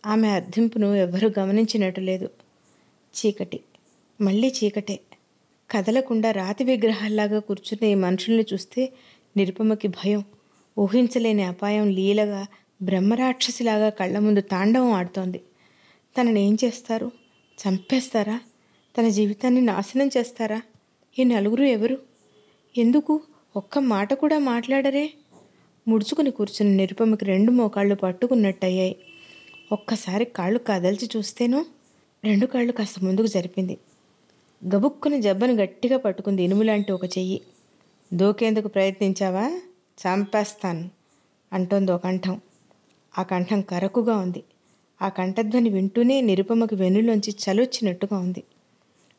ఆమె 0.06 0.28
అర్థింపును 0.28 0.94
ఎవ్వరూ 0.94 1.30
గమనించినట్టు 1.38 2.00
లేదు. 2.00 2.30
చీకటి. 3.14 3.60
మళ్ళీ 4.20 4.52
చీకటే. 4.64 5.00
కదలకుండా 5.70 6.30
రాతి 6.30 6.64
విగ్రహాల్లాగా 6.64 7.38
కూర్చున్న 7.38 7.86
ఈ 7.86 7.94
మనుషుల్ని 7.94 8.44
చూస్తే 8.52 8.92
నిరుపమకి 9.36 9.88
భయం. 9.88 10.24
ఊహించలేని 10.78 11.42
అపాయం 11.42 11.90
లీలగా 11.90 12.46
బ్రహ్మరాక్షసిలాగా 12.82 13.88
కళ్ళ 13.88 14.18
ముందు 14.18 14.40
తాండవం 14.40 14.92
ఆడుతోంది. 14.92 15.38
తనని 16.20 16.40
ఏం 16.40 16.56
చేస్తారు? 16.64 17.12
చంపేస్తారా? 17.68 18.40
తన 18.98 19.08
జీవితాన్ని 19.08 19.60
నాశనం 19.60 20.10
చేస్తారా? 20.16 20.62
ఈ 21.18 21.24
నలుగురు 21.24 21.62
ఎవరు? 21.62 21.98
ఎందుకు? 22.78 23.20
ఒక్క 23.56 23.78
మాట 23.78 24.14
కూడా 24.14 24.38
మాట్లాడరే? 24.38 25.10
ముడుచుకుని 25.88 26.30
కూర్చున్న 26.30 26.76
నిరుపమకి 26.76 27.24
రెండు 27.24 27.50
మోకాళ్ళు 27.50 27.94
పట్టుకున్నట్టయ్యాయి. 27.94 28.96
ఒక్కసారి 29.72 30.24
కాళ్ళు 30.24 30.60
కదల్చి 30.66 31.08
చూస్తేనో? 31.16 31.64
రెండు 32.24 32.46
కాళ్ళు 32.46 32.72
కాస్త 32.72 33.00
ముందుకు 33.02 33.26
జరిపింది. 33.26 33.78
గబుక్కుని 34.74 35.22
జబ్బను 35.22 35.52
గట్టిగా 35.52 35.96
పట్టుకుంది 35.96 36.42
ఇనుములాంటి 36.42 36.92
ఒక 36.92 37.04
చెయ్యి. 37.04 37.40
దూకేందుకు 38.14 38.68
ప్రయత్నించావా? 38.68 39.60
చంపేస్తాను 40.00 40.90
అంటోంది 41.52 41.92
ఒక 41.92 42.04
కంఠం. 42.04 42.40
ఆ 43.18 43.22
కంఠం 43.22 43.60
కరకుగా 43.60 44.16
ఉంది. 44.16 44.44
ఆ 45.02 45.08
కంఠధ్వని 45.08 45.68
వింటూనే 45.68 46.20
నిరుపమకి 46.20 46.74
వెన్నులోంచి 46.74 47.34
చలొచ్చినట్టుగా 47.44 48.18
ఉంది. 48.18 48.42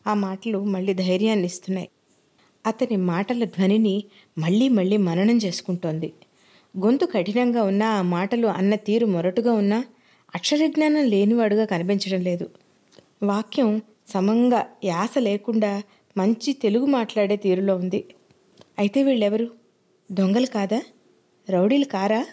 ఆ 0.08 0.14
మాటలు 0.14 0.64
మళ్ళీ 0.64 0.94
ధైర్యాన్ని 0.94 1.46
ఇస్తున్నాయి 1.46 1.90
అతని 2.66 2.96
మాటల 2.96 3.44
ధ్వనిని 3.44 4.04
మళ్ళీ 4.38 4.70
మళ్ళీ 4.70 4.98
మననం 4.98 5.38
చేసుకుంటోంది. 5.38 6.14
గొంతు 6.78 7.06
కఠినంగా 7.06 7.64
ఉన్న 7.64 7.84
ఆ 7.84 8.02
మాటలు 8.02 8.48
అన్న 8.48 8.76
తీరు 8.76 9.06
మొరటుగా 9.06 9.54
ఉన్నా 9.54 9.86
అక్షరజ్ఞానం 10.36 11.06
లేనివాడుగా 11.06 11.66
కనిపించడం 11.66 12.24
లేదు. 12.24 12.50
వాక్యం 13.24 13.82
సమంగా 14.08 14.66
యాస 14.84 15.10
లేకుండా 15.18 15.84
మంచి 16.18 16.54
తెలుగు 16.54 16.86
మాట్లాడే 16.86 17.36
తీరులో 17.36 17.76
ఉంది. 17.76 18.06
అయితే 18.80 19.04
వీళ్ళెవరు? 19.04 19.52
దొంగలు 20.12 20.46
కాదా? 20.46 20.82
రౌడీలు 21.50 21.86
కారా? 21.86 22.26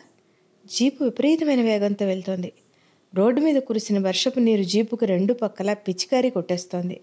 జీపు 0.67 1.05
విపరీతమైన 1.05 1.63
వేగంతో 1.63 2.07
వెళ్తోంది. 2.07 2.53
రోడ్డు 3.15 3.41
మీద 3.41 3.57
కురిసిన 3.57 3.99
వర్షపు 3.99 4.41
నీరు 4.41 4.63
జీపుకు 4.63 5.07
రెండు 5.07 5.35
పక్కల 5.35 5.73
పిచికారీ 5.73 6.31
కొట్టేస్తోంది. 6.31 7.01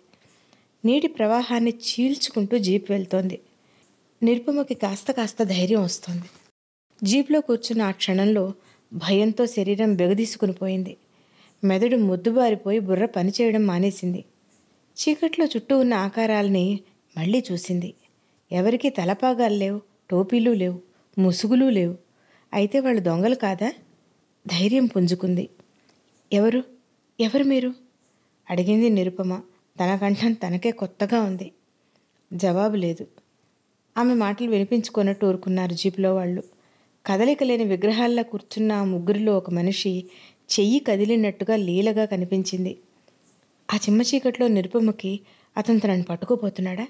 నీటి 0.86 1.08
ప్రవాహాన్ని 1.08 1.72
చీల్చుకుంటూ 1.72 2.58
జీప్ 2.58 2.92
వెళ్తోంది. 2.92 3.40
నిరుపమకి 4.24 4.74
కాస్త 4.74 5.12
కాస్త 5.12 5.44
ధైర్యం 5.44 5.84
వస్తోంది. 5.84 6.24
జీప్లో 7.04 7.42
కూర్చున్న 7.42 7.82
ఆ 7.82 7.92
క్షణంలో 7.92 8.54
భయంతో 8.94 9.46
శరీరం 9.46 9.96
బెగదీసుకుని 9.96 10.54
పోయింది. 10.54 10.98
మెదడు 11.64 11.98
ముద్దుబారిపోయి 11.98 12.80
బుర్ర 12.80 13.06
పనిచేయడం 13.06 13.68
మానేసింది. 13.68 14.24
చీకట్లో 15.00 15.46
చుట్టూ 15.46 15.80
ఉన్న 15.80 15.94
ఆకారాల్ని 15.94 16.80
మళ్ళీ 17.18 17.44
చూసింది. 17.52 17.94
ఎవరికి 18.52 18.90
తలపాగాలు 18.90 19.54
లేవు 19.54 19.82
టోపీలు 20.10 20.52
లేవు 20.52 20.80
ముసుగులు 21.18 21.66
లేవు. 21.66 21.98
అయితే 22.54 22.80
వాళ్ళు 22.80 23.02
దొంగలు 23.02 23.36
కాదా? 23.36 23.74
ధైర్యం 24.48 24.86
పుంజుకుంది. 24.86 25.50
ఎవరు? 26.34 26.64
ఎవరు 27.20 27.44
మీరు? 27.44 27.74
అడిగింది 28.50 28.90
నిరుపమ. 28.90 29.42
తన 29.80 29.96
కంఠం 29.96 30.34
తనకే 30.34 30.72
కొత్తగా 30.72 31.22
ఉంది. 31.22 31.52
జవాబు 32.34 32.76
లేదు. 32.76 33.08
ఆమె 33.98 34.14
మాటలు 34.14 34.50
వినిపించుకున్నట్టు 34.50 35.26
ఊరుకున్నారు 35.26 35.74
జీపులో 35.74 36.16
వాళ్ళు. 36.16 36.44
కదలిక 37.06 37.44
లేని 37.44 37.64
విగ్రహాల్లో 37.64 38.24
కూర్చున్న 38.24 38.72
ఆ 38.72 38.84
ముగ్గురిలో 38.84 39.38
ఒక 39.38 39.50
మనిషి 39.50 40.04
చెయ్యి 40.60 40.80
కదిలినట్టుగా 40.80 41.56
లీలగా 41.56 42.06
కనిపించింది. 42.06 42.80
ఆ 43.74 43.76
చిమ్మ 43.76 44.02
చీకట్లో 44.02 44.48
నిరుపమకి 44.48 45.20
అతను 45.58 45.80
తనని 45.80 46.04
పట్టుకుపోతున్నాడా? 46.04 46.88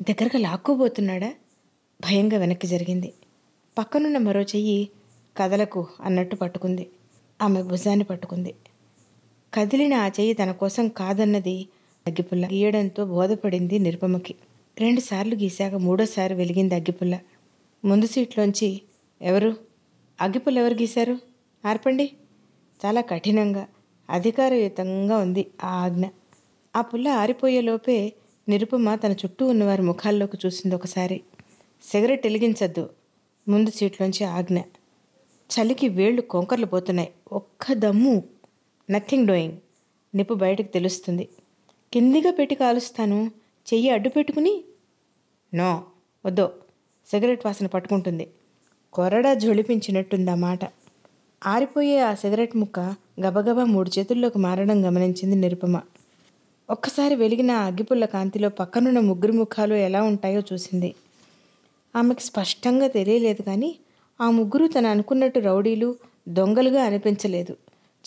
దగ్గరగా 0.00 0.38
లాక్కోబోతున్నాడా 0.38 1.34
భయంగా 2.00 2.38
వెనక్కి 2.38 2.66
జరిగింది. 2.66 3.12
పక్కనున్న 3.78 4.18
మరో 4.18 4.42
చెయ్యి 4.42 4.88
కదలకు 5.36 5.86
అన్నట్టు 6.00 6.36
పట్టుకుంది. 6.36 6.90
ఆమె 7.42 7.62
భుజాన్ని 7.62 8.04
పట్టుకుంది. 8.04 8.54
కదిలిన 9.54 9.94
ఆ 9.94 10.06
చెయ్యి 10.08 10.34
తన 10.34 10.52
కోసం 10.52 10.88
కాదన్నది 10.88 11.68
అగ్గిపుల్ల. 12.10 12.46
గీయడంతో 12.46 13.04
బోధపడింది 13.04 13.78
నిరుపమకి 13.78 14.34
రెండుసార్లు 14.78 15.34
గీశాక 15.34 15.74
మూడోసారి 15.74 16.34
వెలిగింది 16.34 16.74
అగ్గిపుల్ల. 16.74 17.18
ముందు 17.84 18.06
సీట్లోంచి 18.06 18.82
ఎవరు? 19.22 19.56
అగ్గిపుల్ల 20.20 20.58
ఎవరు 20.58 20.74
గీశారు? 20.74 21.18
ఆర్పండి. 21.66 22.10
చాలా 22.86 23.00
కఠినంగా 23.00 23.66
అధికారయుతంగా 24.10 25.16
ఉంది 25.16 25.46
ఆ 25.64 25.68
ఆజ్ఞ. 25.68 26.04
ఆ 26.76 26.80
పుల్ల 26.80 27.08
ఆరిపోయే 27.08 27.60
లోపే 27.60 28.12
నిరుపమ 28.48 28.94
తన 28.94 29.12
చుట్టూ 29.12 29.46
ఉన్నవారి 29.46 29.82
ముఖాల్లోకి 29.82 30.38
చూసింది 30.46 30.76
ఒకసారి. 30.76 31.20
సిగరెట్ 31.92 32.26
వెలిగించద్దు. 32.26 32.90
ముందు 33.48 33.70
సీట్లోంచి 33.70 34.24
ఆజ్ఞ. 34.24 34.58
చలికి 35.50 35.88
వేళ్ళు 35.88 36.20
కొంకర్లు 36.20 36.66
పోతున్నాయి. 36.66 37.08
ఒక్క 37.32 37.72
దమ్ము. 37.72 38.22
Nothing 38.90 39.26
doing. 39.26 39.52
నిప్పు 40.14 40.34
బయటకు 40.34 40.72
తెలుస్తుంది. 40.72 41.28
కిందిగా 41.92 42.30
పెట్టి 42.30 42.54
కాలుస్తాను. 42.54 43.30
చెయ్యి 43.66 43.90
అడ్డు 43.90 44.08
పెట్టుకుని 44.08 44.64
నో 45.54 45.84
వద్దో. 46.26 46.52
సిగరెట్ 47.10 47.46
వాసన 47.46 47.66
పట్టుకుంటుంది. 47.66 48.30
కొరడా 48.92 49.34
జొలిపించినట్టుంది 49.34 50.30
ఆ 50.30 50.34
మాట. 50.34 50.60
ఆరిపోయే 51.46 52.00
ఆ 52.00 52.14
సిగరెట్ 52.14 52.56
ముక్క 52.56 52.94
గబగబా 53.20 53.64
మూడు 53.64 53.90
చేతుల్లోకి 53.98 54.38
మారడం 54.38 54.88
గమనించింది 54.88 55.36
నిరుపమ. 55.36 55.80
ఒక్కసారి 56.70 57.14
వెలిగిన 57.14 57.50
ఆ 57.50 57.64
అగ్గిపుల్ల 57.64 58.04
కాంతిలో 58.04 58.48
పక్కనున్న 58.48 59.00
ముగ్గురు 59.00 59.32
ముఖాలు 59.32 59.74
ఎలా 59.74 60.02
ఉంటాయో 60.02 60.42
చూసింది. 60.52 60.94
ఆమెకు 61.96 62.20
స్పష్టంగా 62.20 62.88
తెలియలేదు 62.88 63.42
కానీ 63.42 63.76
ఆ 64.20 64.30
ముగ్గురు 64.30 64.66
తను 64.66 64.88
అనుకున్నట్టు 64.88 65.38
రౌడీలు 65.38 65.96
దొంగలుగా 66.28 66.84
అనిపించలేదు. 66.84 67.56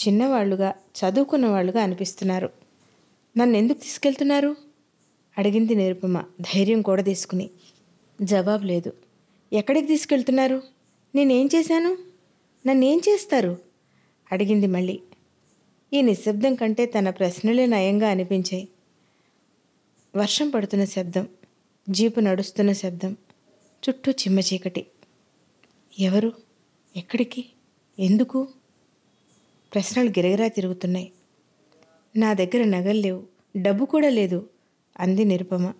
చిన్నవాళ్ళుగా 0.08 0.74
చదువుకున్న 1.00 1.46
వాళ్ళుగా 1.46 1.84
అనిపిస్తున్నారు. 1.84 2.63
నన్ను 3.38 3.58
ఎందుకు 3.58 3.78
తీసుకెళ్తున్నారు? 3.78 4.56
అడిగింది 5.38 5.76
నిరుపమ. 5.76 6.24
ధైర్యం 6.42 6.82
కూడా 6.82 7.04
తీసుకుని. 7.04 7.50
జవాబు 8.22 8.64
లేదు. 8.64 8.94
ఎక్కడికి 9.54 9.88
తీసుకెళ్తున్నారు? 9.88 10.64
నేనేం 11.16 11.50
చేశాను? 11.56 11.98
నన్నేం 12.68 13.02
చేస్తారు? 13.10 13.58
అడిగింది 14.32 14.68
మళ్ళీ. 14.68 15.02
ఈ 15.94 16.02
నిశ్శబ్దం 16.02 16.56
కంటే 16.56 16.86
తన 16.86 17.10
ప్రశ్నలే 17.10 17.66
నయంగా 17.66 18.10
అనిపించాయి. 18.10 18.68
వర్షం 20.16 20.50
పడుతున్న 20.50 20.86
శబ్దం. 20.86 21.28
జీపు 21.90 22.20
నడుస్తున్న 22.20 22.72
శబ్దం. 22.72 23.18
చుట్టూ 23.90 24.12
చిమ్మ 24.12 24.40
చీకటి. 24.40 24.86
ఎవరు? 26.00 26.34
ఎక్కడికి? 26.98 27.46
ఎందుకు? 28.00 28.48
ప్రశ్నలు 29.74 30.10
గిరగిరా 30.10 30.48
తిరుగుతున్నాయి. 30.48 31.13
నా 32.16 32.34
దగ్గర 32.34 32.64
నగలు 32.64 33.00
లేవు. 33.00 33.24
డబ్బు 33.58 33.86
కూడా 33.86 34.10
లేదు 34.10 34.50
అంది 35.00 35.26
నిరుపమ. 35.26 35.74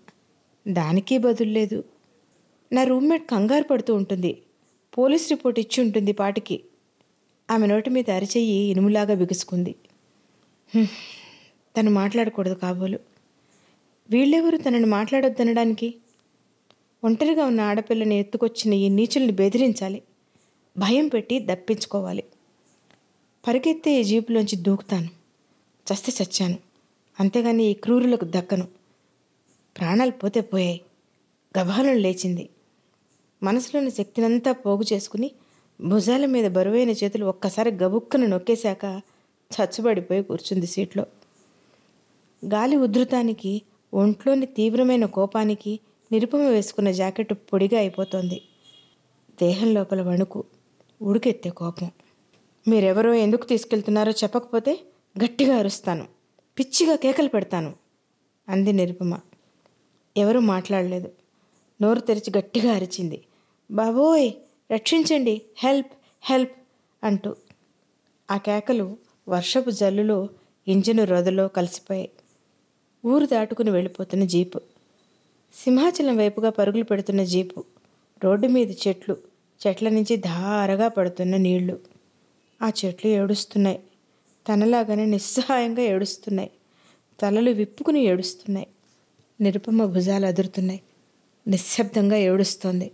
దానికే 0.68 1.18
బదులు 1.18 1.50
లేదు. 1.50 1.84
నా 2.74 2.84
రూమ్మేట్ 2.84 3.30
కంగారు 3.30 3.64
పడుతూ 3.64 3.96
ఉంటుంది. 3.96 4.42
పోలీస్ 4.98 5.30
రిపోర్ట్ 5.30 5.60
ఇచ్చి 5.60 5.84
ఉంటుంది 5.84 6.12
పాటికి. 6.12 6.64
ఆమె 7.52 7.68
నోటి 7.68 7.90
మీద 7.90 8.10
అరిచెయ్యి 8.10 8.72
ఇనుములాగా 8.72 9.14
బిగుసుకుంది. 9.14 9.76
తను 11.78 11.92
మాట్లాడకూడదు 11.92 12.54
కాబోలు. 12.54 13.00
వీళ్ళెవరు 14.10 14.58
తనని 14.58 14.86
మాట్లాడొద్దనడానికి 14.86 15.96
ఒంటరిగా 17.04 17.46
ఉన్న 17.46 17.62
ఆడపిల్లని 17.62 18.20
ఎత్తుకొచ్చిన 18.20 18.74
ఈ 18.74 18.90
నీచుల్ని 18.90 19.32
బెదిరించాలి. 19.32 20.02
భయం 20.78 21.08
పెట్టి 21.08 21.40
దప్పించుకోవాలి. 21.40 22.24
పరిగెత్తే 23.48 24.02
ఈ 24.02 24.04
జీపులోంచి 24.04 24.56
దూకుతాను. 24.56 25.23
చస్తే 25.84 26.24
చచ్చాను. 26.24 26.58
అంతేగాని 27.20 27.64
ఈ 27.64 27.74
క్రూరులకు 27.74 28.26
దక్కను. 28.26 28.68
ప్రాణాలు 29.78 30.12
పోతే 30.12 30.42
పోయాయి. 30.42 30.82
గభాలను 31.60 31.94
లేచింది. 31.94 32.50
మనసులోని 33.44 33.92
శక్తినంతా 33.92 34.52
పోగు 34.52 34.84
చేసుకుని 34.94 35.32
భుజాల 35.82 36.26
మీద 36.26 36.52
బరువైన 36.52 36.90
చేతులు 36.90 37.26
ఒక్కసారి 37.26 37.72
గబుక్కను 37.72 38.26
నొక్కేశాక 38.26 39.02
చచ్చుబడిపోయి 39.54 40.24
కూర్చుంది 40.24 40.68
సీట్లో. 40.68 41.06
గాలి 42.46 42.76
ఉధృతానికి 42.76 43.62
ఒంట్లోని 43.94 44.46
తీవ్రమైన 44.46 45.06
కోపానికి 45.06 45.80
నిరుపమ 46.12 46.40
వేసుకున్న 46.40 46.92
జాకెట్ 46.92 47.34
పొడిగా 47.34 47.80
అయిపోతోంది. 47.80 48.42
దేహం 49.42 49.74
లోపల 49.74 50.02
వణుకు 50.02 50.44
ఉడికెత్తే 51.02 51.50
కోపం. 51.50 51.92
మీరెవరో 52.68 53.14
ఎందుకు 53.14 53.46
తీసుకెళ్తున్నారో 53.46 54.12
చెప్పకపోతే 54.12 54.80
గట్టిగా 55.24 55.58
అరుస్తాను. 55.58 56.08
పిచ్చిగా 56.60 56.96
కేకలు 56.96 57.28
పెడతాను 57.28 57.74
అంది 58.50 58.74
నిరుపమ. 58.74 59.20
ఎవరూ 60.18 60.40
మాట్లాడలేదు. 60.40 61.12
నోరు 61.82 62.00
తెరిచి 62.00 62.38
గట్టిగా 62.38 62.74
అరిచింది. 62.74 63.24
బాబోయ్ 63.72 64.32
రక్షించండి 64.72 65.42
హెల్ప్ 65.58 65.92
హెల్ప్ 66.24 66.52
అంటూ. 67.04 67.36
ఆ 68.32 68.38
కేకలు 68.38 68.98
వర్షపు 69.30 69.70
జల్లులో 69.70 70.30
ఇంజను 70.68 71.04
రొదలో 71.04 71.48
కలిసిపోయాయి. 71.48 72.12
ఊరు 73.06 73.26
దాటుకుని 73.26 73.72
వెళ్ళిపోతున్న 73.72 74.26
జీపు. 74.26 74.62
సింహాచలం 75.56 76.18
వైపుగా 76.18 76.50
పరుగులు 76.50 76.84
పెడుతున్న 76.84 77.24
జీపు. 77.24 77.64
రోడ్డు 78.24 78.48
మీద 78.48 78.72
చెట్లు 78.72 79.18
చెట్ల 79.68 79.90
నుంచి 79.90 80.18
ధారగా 80.18 80.88
పడుతున్న 80.88 81.38
నీళ్ళు. 81.38 81.80
ఆ 82.62 82.72
చెట్లు 82.86 83.10
ఏడుస్తున్నాయి. 83.12 83.84
తనలాగానే 84.48 85.06
నిస్సహాయంగా 85.06 85.82
ఏడుస్తున్నాయి. 85.82 86.52
తలలు 87.22 87.52
విప్పుకుని 87.52 88.02
ఏడుస్తున్నాయి. 88.02 88.68
నిరుపమ 89.42 89.86
భుజాలు 89.86 90.26
అదురుతున్నాయి. 90.26 90.82
నిశ్శబ్దంగా 91.48 92.16
ఏడుస్తోంది. 92.16 92.92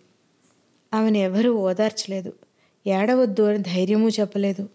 ఆమెను 0.93 1.17
ఎవరూ 1.17 1.53
ఓదార్చలేదు. 1.53 2.33
ఏడవద్దు 2.87 3.43
అని 3.43 3.57
ధైర్యమూ 3.57 4.09
చెప్పలేదు. 4.09 4.69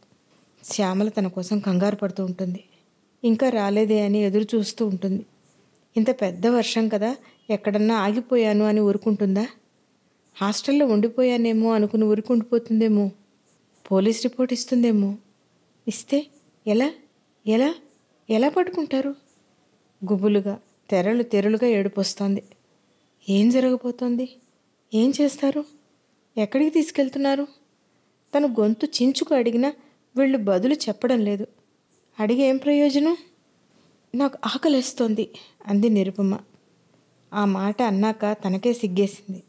శ్యామల 0.64 1.08
తన 1.08 1.26
కోసం 1.26 1.58
కంగారు 1.58 1.96
పడుతూ 1.96 2.24
ఉంటుంది. 2.24 2.64
ఇంకా 3.24 3.48
రాలేదే 3.48 4.00
అని 4.00 4.18
ఎదురు 4.18 4.56
చూస్తూ 4.56 4.86
ఉంటుంది. 4.86 5.26
ఇంత 5.96 6.10
పెద్ద 6.10 6.46
వర్షం 6.46 6.88
కదా 6.88 7.16
ఎక్కడన్నా 7.50 7.94
ఆగిపోయాను 7.94 8.64
అని 8.64 8.80
ఊరుకుంటుందా? 8.80 9.46
హాస్టల్లో 10.36 10.86
ఉండిపోయానేమో 10.86 11.72
అనుకుని 11.72 12.04
ఊరుకుండిపోతుందేమో? 12.04 13.10
Police 13.92 14.22
report 14.22 14.52
ఇస్తుందేమో? 14.52 15.16
ఇస్తే 15.88 16.26
ఎలా? 16.66 16.90
ఎలా? 17.46 17.74
ఎలా 18.30 18.48
పట్టుకుంటారు? 18.48 19.14
గుబులుగా 20.12 20.60
తెరలు 20.90 21.22
తెరలుగా 21.22 21.66
ఏడుపొస్తోంది. 21.66 22.42
ఏం 23.28 23.50
జరగబోతోంది? 23.50 24.36
ఏం 24.94 25.12
చేస్తారు? 25.20 25.64
ఎక్కడికి 26.36 26.70
తీసుకెళ్తున్నారు? 26.70 27.48
తను 28.34 28.48
గొంతు 28.48 28.86
చించుకు 28.86 29.34
అడిగినా 29.34 29.72
వీళ్ళు 30.16 30.38
బదులు 30.38 30.74
చెప్పడం 30.74 31.20
లేదు. 31.20 31.46
అడిగి 32.20 32.42
ఏం 32.42 32.56
ప్రయోజనం? 32.56 33.16
నాకు 34.14 34.38
ఆకలేస్తోంది 34.46 35.30
అంది 35.66 35.88
నిరుపమ. 35.88 36.38
ఆ 37.34 37.44
మాట 37.44 37.82
అన్నాక 37.82 38.32
తనకే 38.32 38.72
సిగ్గేసింది. 38.72 39.42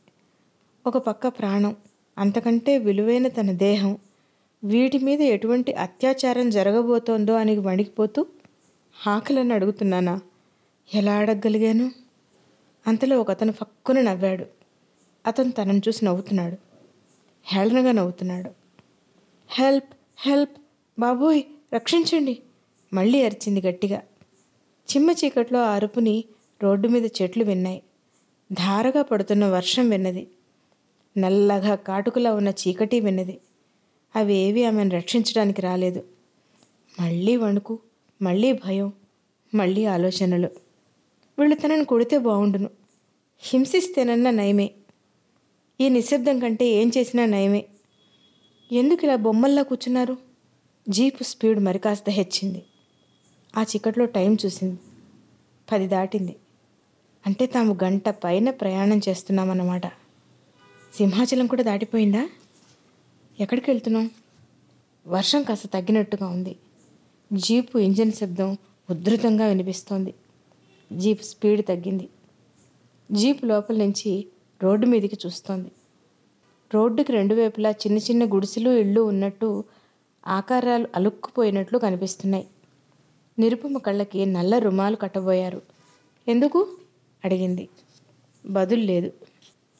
ఒక 0.87 0.97
పక్క 0.97 1.27
ప్రాణం 1.27 1.75
అంతకంటే 2.17 2.77
విలువైన 2.77 3.27
తన 3.27 3.51
దేహం 3.51 3.97
వీటి 4.67 4.97
మీద 4.97 5.21
ఎటువంటి 5.21 5.71
అత్యాచారం 5.73 6.49
జరగబోతోందో 6.49 7.33
అని 7.33 7.57
వణికిపోతూ 7.57 8.25
ఆకలని 9.05 9.53
అడుగుతున్నానా? 9.53 10.19
ఎలా 10.93 11.13
అడగగలిగాను? 11.13 11.91
అంతలో 12.87 13.21
ఒక 13.21 13.31
అతను 13.31 13.51
ఫక్కున 13.51 14.01
నవ్వాడు. 14.01 14.45
అతను 15.25 15.51
తనను 15.51 15.81
చూసి 15.87 16.05
నవ్వుతున్నాడు. 16.05 16.57
హేళనగా 17.45 17.91
నవ్వుతున్నాడు. 17.91 18.49
హెల్ప్ 19.49 19.91
హెల్ప్ 20.17 20.55
బాబోయ్ 20.99 21.43
రక్షించండి! 21.73 22.35
మళ్ళీ 22.93 23.23
అరిచింది 23.23 23.61
గట్టిగా. 23.61 23.99
చిమ్మ 24.89 25.11
చీకట్లో 25.11 25.59
ఆ 25.63 25.75
అరుపుని 25.75 26.23
రోడ్డు 26.63 26.87
మీద 26.87 27.05
చెట్లు 27.05 27.43
విన్నాయి. 27.43 27.83
ధారగా 28.51 29.01
పడుతున్న 29.03 29.45
వర్షం 29.45 29.89
విన్నది. 29.89 30.27
నల్లగా 31.17 31.75
కాటుకులా 31.75 32.33
ఉన్న 32.33 32.49
చీకటి 32.49 32.99
విన్నది. 32.99 33.35
అవి 34.15 34.35
ఏవి 34.35 34.65
ఆమెను 34.65 34.89
రక్షించడానికి 34.89 35.61
రాలేదు. 35.61 36.03
మళ్ళీ 37.01 37.35
వణుకు 37.35 37.79
మళ్ళీ 38.21 38.53
భయం 38.53 38.93
మళ్ళీ 39.55 39.85
ఆలోచనలు. 39.85 40.49
వీళ్ళు 41.39 41.55
తనను 41.55 41.85
కొడితే 41.85 42.17
బాగుండును 42.17 42.69
హింసిస్తేనన్నా 43.39 44.31
నయమే. 44.31 44.71
ఈ 45.81 45.89
నిశ్శబ్దం 45.89 46.39
కంటే 46.39 46.65
ఏం 46.65 46.91
చేసినా 46.97 47.25
నయమే. 47.25 47.65
ఎందుకు 48.71 49.05
ఇలా 49.05 49.15
బొమ్మల్లా 49.15 49.61
కూర్చున్నారు? 49.61 50.17
జీపు 50.89 51.23
స్పీడ్ 51.23 51.59
మరి 51.59 51.79
కాస్త 51.79 52.09
హెచ్చింది. 52.09 52.63
ఆ 53.57 53.61
చీకట్లో 53.61 54.05
టైం 54.05 54.37
చూసింది. 54.45 54.79
పది 55.71 55.87
దాటింది. 55.87 56.35
అంటే 57.25 57.45
తాము 57.45 57.77
గంట 57.83 58.09
పైన 58.09 58.49
ప్రయాణం 58.49 59.01
చేస్తున్నామన్నమాట. 59.09 59.87
సింహాచలం 60.93 61.47
కూడా 61.47 61.63
దాటిపోయిందా? 61.63 62.29
ఎక్కడికి 63.39 63.71
వెళ్తున్నాం 63.71 64.09
వర్షం 65.07 65.43
కాస్త 65.43 65.67
తగ్గినట్టుగా 65.67 66.27
ఉంది. 66.27 66.55
జీపు 67.33 67.77
ఇంజిన్ 67.77 68.11
శబ్దం 68.11 68.57
ఉధృతంగా 68.89 69.45
వినిపిస్తోంది. 69.45 70.13
జీప్ 70.93 71.23
స్పీడ్ 71.23 71.65
తగ్గింది. 71.65 72.09
జీప్ 73.11 73.45
లోపల 73.45 73.77
నుంచి 73.77 74.27
రోడ్డు 74.63 74.85
మీదకి 74.85 75.17
చూస్తోంది. 75.25 75.71
రోడ్డుకి 76.73 77.11
రెండు 77.11 77.35
వైపులా 77.35 77.69
చిన్న 77.69 77.97
చిన్న 77.97 78.25
గుడిసెలు 78.25 78.69
ఇళ్ళు 78.69 79.01
ఉన్నట్టు 79.01 79.63
ఆకారాలు 80.27 80.87
అలుక్కుపోయినట్లు 80.95 81.79
కనిపిస్తున్నాయి. 81.79 82.47
నిరుపమ 83.39 83.77
కళ్ళకి 83.77 84.25
నల్ల 84.25 84.57
రుమాలు 84.57 84.95
కట్టబోయారు. 84.95 85.61
ఎందుకు? 86.27 86.77
అడిగింది. 87.25 87.69
బదులు 88.45 88.81
లేదు. 88.81 89.11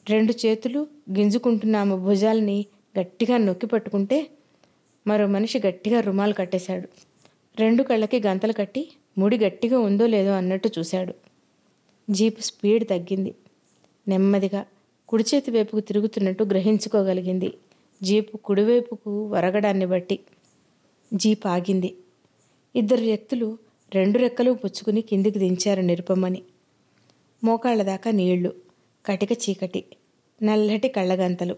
రెండు 0.08 0.32
చేతులు 0.46 0.86
గింజుకుంటున్న 1.10 1.76
ఆమె 1.76 1.96
భుజాల్ని 1.96 2.66
గట్టిగా 2.98 3.36
నొక్కి 3.36 3.66
పట్టుకుంటే 3.66 4.26
మరో 5.06 5.26
మనిషి 5.26 5.58
గట్టిగా 5.66 6.00
రుమాలు 6.00 6.32
కట్టేశాడు. 6.32 6.88
రెండు 7.56 7.82
కళ్ళకి 7.82 8.22
గంతలు 8.26 8.52
కట్టి 8.52 8.88
ముడి 9.18 9.38
గట్టిగా 9.38 9.78
ఉందో 9.78 10.06
లేదో 10.06 10.32
అన్నట్టు 10.32 10.70
చూశాడు. 10.78 11.14
జీపు 12.10 12.40
స్పీడ్ 12.40 12.88
తగ్గింది. 12.88 13.34
నెమ్మదిగా 14.08 14.66
కుడి 15.08 15.24
చేతి 15.34 15.50
వైపుకు 15.50 15.80
తిరుగుతున్నట్టు 15.80 16.44
గ్రహించుకోగలిగింది. 16.44 17.52
జీపు 18.02 18.36
కుడివైపుకు 18.36 19.26
వరగడాన్ని 19.26 19.86
బట్టి 19.86 20.18
జీప్ 21.14 21.46
ఆగింది. 21.46 21.96
ఇద్దరు 22.76 23.00
వ్యక్తులు 23.00 23.58
రెండు 23.94 24.18
రెక్కలు 24.18 24.52
పుచ్చుకుని 24.52 25.02
కిందికి 25.02 25.38
దించారు 25.38 25.80
నిరుపమని 25.80 26.42
మోకాళ్ళ 27.44 27.82
దాకా 27.82 28.10
నీళ్ళు 28.10 28.52
కటిక 29.06 29.32
చీకటి 29.32 29.84
నల్లటి 30.42 30.88
కళ్ళగంతలు 30.88 31.56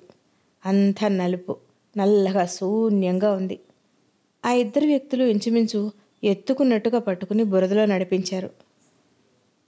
అంతా 0.67 1.09
నలుపు 1.09 1.57
నల్లగా 1.97 2.47
శూన్యంగా 2.47 3.33
ఉంది. 3.33 3.61
ఆ 4.45 4.53
ఇద్దరు 4.53 4.87
వ్యక్తులు 4.87 5.25
ఇంచుమించు 5.25 5.93
ఎత్తుకున్నట్టుగా 6.25 6.99
పట్టుకుని 6.99 7.43
బురదలో 7.43 7.87
నడిపించారు. 7.87 8.51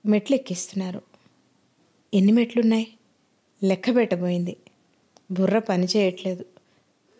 మెట్లు 0.07 0.37
ఎక్కిస్తున్నారు 0.37 1.03
ఎన్ని 2.15 2.33
మెట్లున్నాయి? 2.33 2.89
లెక్క 3.65 3.97
పెట్టబోయింది. 3.97 4.57
బుర్ర 5.31 5.59
పని 5.59 5.87
చేయట్లేదు. 5.97 6.45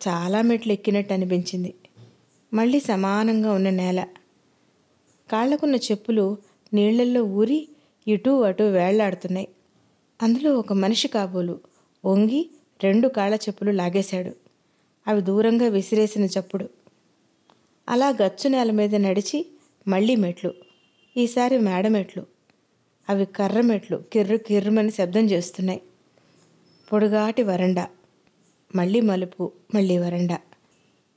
చాలా 0.07 0.41
మెట్లు 0.41 0.73
ఎక్కినట్టు 0.73 1.13
అనిపించింది. 1.13 1.73
మళ్ళీ 2.53 2.79
సమానంగా 2.79 3.51
ఉన్న 3.51 3.69
నేల. 3.69 4.07
కాళ్ళకున్న 5.31 5.75
చెప్పులు 5.75 6.37
నీళ్ళల్లో 6.73 7.23
ఊరి 7.23 7.67
ఇటూ 8.07 8.41
అటూ 8.41 8.65
వేళ్ళాడుతున్నాయి. 8.65 9.47
అందులో 10.21 10.59
ఒక 10.59 10.73
మనిషి 10.73 11.07
కాబోలు 11.07 11.59
వంగి 12.05 12.49
రెండు 12.83 13.07
కాళ్ళ 13.07 13.35
చెప్పులు 13.35 13.71
లాగేశాడు. 13.71 14.31
అవి 15.07 15.21
దూరంగా 15.21 15.67
విసిరేసిన 15.67 16.25
చప్పుడు. 16.25 16.69
అలా 17.89 18.09
గచ్చు 18.09 18.49
నేల 18.49 18.71
మీద 18.71 18.95
నడిచి 18.95 19.45
మళ్ళీ 19.87 20.15
మెట్లు. 20.15 20.53
ఈసారి 21.17 21.57
మేడ 21.59 21.87
మెట్లు. 21.87 22.25
అవి 23.09 23.25
కర్ర 23.25 23.61
మెట్లు. 23.61 23.97
కిర్రు 24.13 24.37
కిర్రుమని 24.37 24.91
శబ్దం 24.91 25.25
చేస్తున్నాయి. 25.25 25.81
పొడుగాటి 26.93 27.43
వరండా. 27.43 27.87
మళ్ళీ 28.75 29.01
మలుపు 29.01 29.51
మళ్ళీ 29.75 29.97
వరండా. 29.97 30.39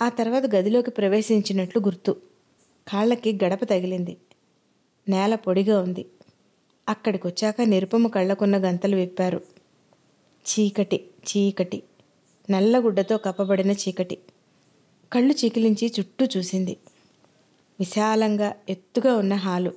ఆ 0.02 0.08
తర్వాత 0.08 0.54
గదిలోకి 0.54 0.90
ప్రవేశించినట్లు 0.90 1.82
గుర్తు. 1.82 2.16
కాళ్ళకి 2.88 3.38
గడప 3.44 3.64
తగిలింది. 3.64 4.16
నేల 5.08 5.34
పొడిగా 5.34 5.80
ఉంది. 5.80 6.06
అక్కడికొచ్చాక 6.88 7.62
నిరుపము 7.62 8.08
కళ్ళకున్న 8.08 8.56
గంతలు 8.56 8.96
విప్పారు. 8.96 9.53
చీకటి 10.50 10.96
చీకటి. 10.96 11.82
నల్లగుడ్డతో 12.50 13.16
కప్పబడిన 13.16 13.70
చీకటి. 13.70 14.18
కళ్ళు 15.12 15.34
చీకిలించి 15.44 15.92
చుట్టూ 16.00 16.26
చూసింది. 16.36 16.76
విశాలంగా 17.78 18.56
ఎత్తుగా 18.68 19.16
ఉన్న 19.16 19.34
హాలు. 19.34 19.70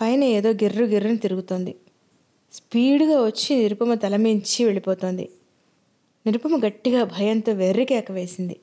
పైన 0.00 0.24
ఏదో 0.24 0.50
గిర్రు 0.50 0.84
గిర్రుని 0.84 1.16
తిరుగుతోంది. 1.16 1.74
స్పీడ్గా 2.52 3.22
వచ్చి 3.22 3.56
నిరుపమ 3.56 3.94
తలమించి 3.94 4.64
వెళ్ళిపోతోంది. 4.64 5.28
నిరుపమ 6.26 6.66
గట్టిగా 6.66 7.04
భయంతో 7.04 7.52
వెర్రికేక 7.52 8.12
వేసింది. 8.12 8.60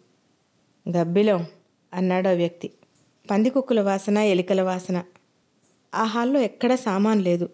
గబ్బిలం 0.89 1.45
అన్నాడు 1.93 2.27
ఆ 2.27 2.31
వ్యక్తి. 2.31 2.71
పందికొక్కుల 3.31 3.81
వాసన 3.81 4.17
ఎలికల 4.17 4.61
వాసన. 4.61 5.03
ఆ 5.95 6.03
హాల్లో 6.03 6.39
ఎక్కడా 6.39 6.75
సామాన్ 6.75 7.21
లేదు. 7.21 7.49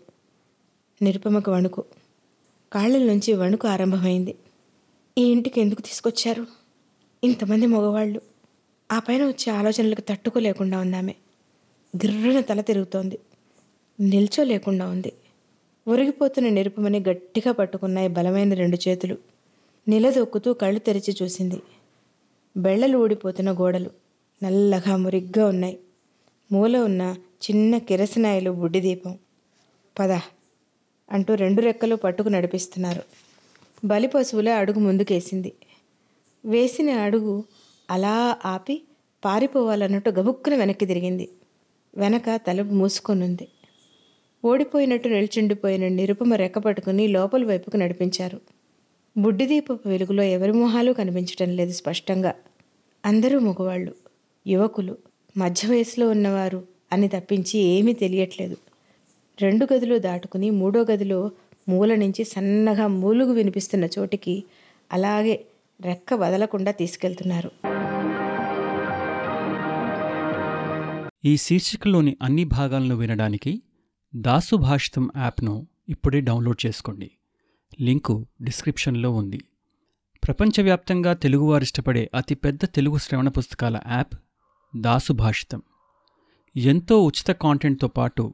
నిరుపమకు 1.02 1.52
వణుకు. 1.52 1.86
కాళ్ళ 2.74 2.98
నుంచి 2.98 3.34
వణుకు 3.34 3.68
ఆరంభమైంది. 3.68 4.36
ఈ 5.18 5.32
ఇంటికి 5.32 5.62
ఎందుకు 5.62 5.82
తీసుకొచ్చారు? 5.82 6.48
ఇంతమంది 7.24 7.66
మగవాళ్ళు. 7.66 8.22
ఆ 8.92 9.00
పైన 9.00 9.28
వచ్చే 9.28 9.54
ఆలోచనలకు 9.54 10.02
తట్టుకోలేకుండా 10.02 10.80
ఉందామె. 10.80 11.14
గిర్రున 11.98 12.42
తల 12.42 12.62
తిరుగుతోంది. 12.62 13.20
నిల్చోలేకుండా 14.00 14.90
ఉంది. 14.90 15.14
ఒరిగిపోతున్న 15.88 16.50
నిరుపమని 16.50 17.00
గట్టిగా 17.00 17.52
పట్టుకున్నాయి 17.52 18.08
బలమైన 18.08 18.54
రెండు 18.54 18.78
చేతులు. 18.88 19.18
నిలదొక్కుతూ 19.88 20.54
కళ్ళు 20.54 20.80
తెరిచి 20.80 21.16
చూసింది. 21.24 21.62
బెళ్ళలు 22.58 22.98
ఊడిపోతున్న 22.98 23.52
గోడలు 23.52 23.90
నల్లగా 24.44 24.96
మురిగ్గా 24.96 25.46
ఉన్నాయి. 25.48 25.80
మూల 26.52 26.78
ఉన్న 26.78 27.16
చిన్న 27.20 27.78
కిరసనాయలు 27.78 28.52
బుడ్డి 28.52 28.80
దీపం. 28.80 29.18
పద. 30.00 30.20
అంటూ 31.12 31.36
రెండు 31.36 31.62
రెక్కలు 31.62 31.96
పట్టుకు 31.96 32.30
నడిపిస్తున్నారు. 32.30 33.04
బలి 33.86 34.08
పశువులే 34.08 34.52
అడుగు 34.52 34.80
ముందుకేసింది. 34.80 35.54
వేసిన 36.46 36.90
అడుగు 36.90 37.44
అలా 37.90 38.38
ఆపి 38.46 38.82
పారిపోవాలన్నట్టు 39.26 40.10
గబుక్కున 40.10 40.56
వెనక్కి 40.56 40.86
తిరిగింది. 40.86 41.30
వెనక 41.98 42.42
తలుపు 42.48 42.74
మూసుకొనుంది. 42.74 43.48
ఓడిపోయినట్టు 44.46 45.08
నిల్చుండిపోయిన 45.08 45.88
నిరుపమ 45.88 46.34
రెక్క 46.34 46.60
పట్టుకుని 46.60 47.08
లోపల 47.08 47.44
వైపుకు 47.46 47.78
నడిపించారు. 47.78 48.42
బుడ్డిదీపపు 49.18 49.90
వెలుగులో 49.90 50.24
ఎవరి 50.24 50.52
మొహాలు 50.52 50.94
కనిపించటం 50.94 51.56
లేదు 51.56 51.72
స్పష్టంగా. 51.72 52.36
అందరూ 53.06 53.40
మగవాళ్ళు 53.40 53.96
యువకులు 54.48 54.98
మధ్య 55.38 55.70
వయసులో 55.70 56.10
ఉన్నవారు 56.10 56.64
అని 56.92 57.08
తప్పించి 57.08 57.60
ఏమీ 57.60 57.94
తెలియట్లేదు. 57.94 58.58
రెండు 59.42 59.68
గదులు 59.74 59.98
దాటుకుని 59.98 60.50
మూడో 60.50 60.86
గదిలో 60.92 61.32
మూల 61.70 61.96
నుంచి 61.96 62.24
సన్నగా 62.24 62.88
మూలుగు 62.88 63.32
వినిపిస్తున్న 63.32 63.88
చోటికి 64.00 64.44
అలాగే 64.92 65.46
రెక్క 65.82 66.14
వదలకుండా 66.14 66.72
తీసుకెళ్తున్నారు. 66.72 67.52
ఈ 71.26 71.38
శీర్షికలోని 71.38 72.18
అన్ని 72.22 72.44
భాగాలను 72.44 72.96
వినడానికి 72.96 73.62
దాసు 74.16 74.56
భాషితం 74.56 75.12
యాప్ను 75.18 75.68
ఇప్పుడే 75.90 76.22
డౌన్లోడ్ 76.22 76.66
చేసుకోండి. 76.66 77.12
లింకు 77.82 78.28
డిస్క్రిప్షన్లో 78.42 79.12
ఉంది. 79.12 79.40
ప్రపంచవ్యాప్తంగా 80.24 81.14
తెలుగువారు 81.14 81.64
ఇష్టపడే 81.64 82.10
అతిపెద్ద 82.16 82.60
తెలుగు 82.66 82.98
శ్రవణ 82.98 83.28
పుస్తకాల 83.28 83.80
యాప్ 83.92 84.16
దాసు 84.76 85.14
భాషితం. 85.14 85.62
ఎంతో 86.56 87.04
ఉచిత 87.04 87.32
కాంటెంట్తో 87.32 87.88
పాటు 87.88 88.34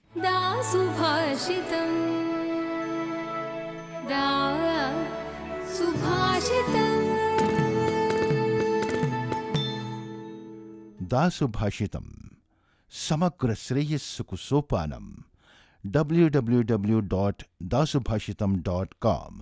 दासुभाषितं 11.11 12.05
समग्रश्रेयस्सुकुसोपानं 12.91 15.05
W 15.83 16.27
W 16.35 16.61
W 16.71 16.99
dot 17.13 17.37
Dasubhashita 17.73 18.43
dot 18.43 18.89
com 19.01 19.41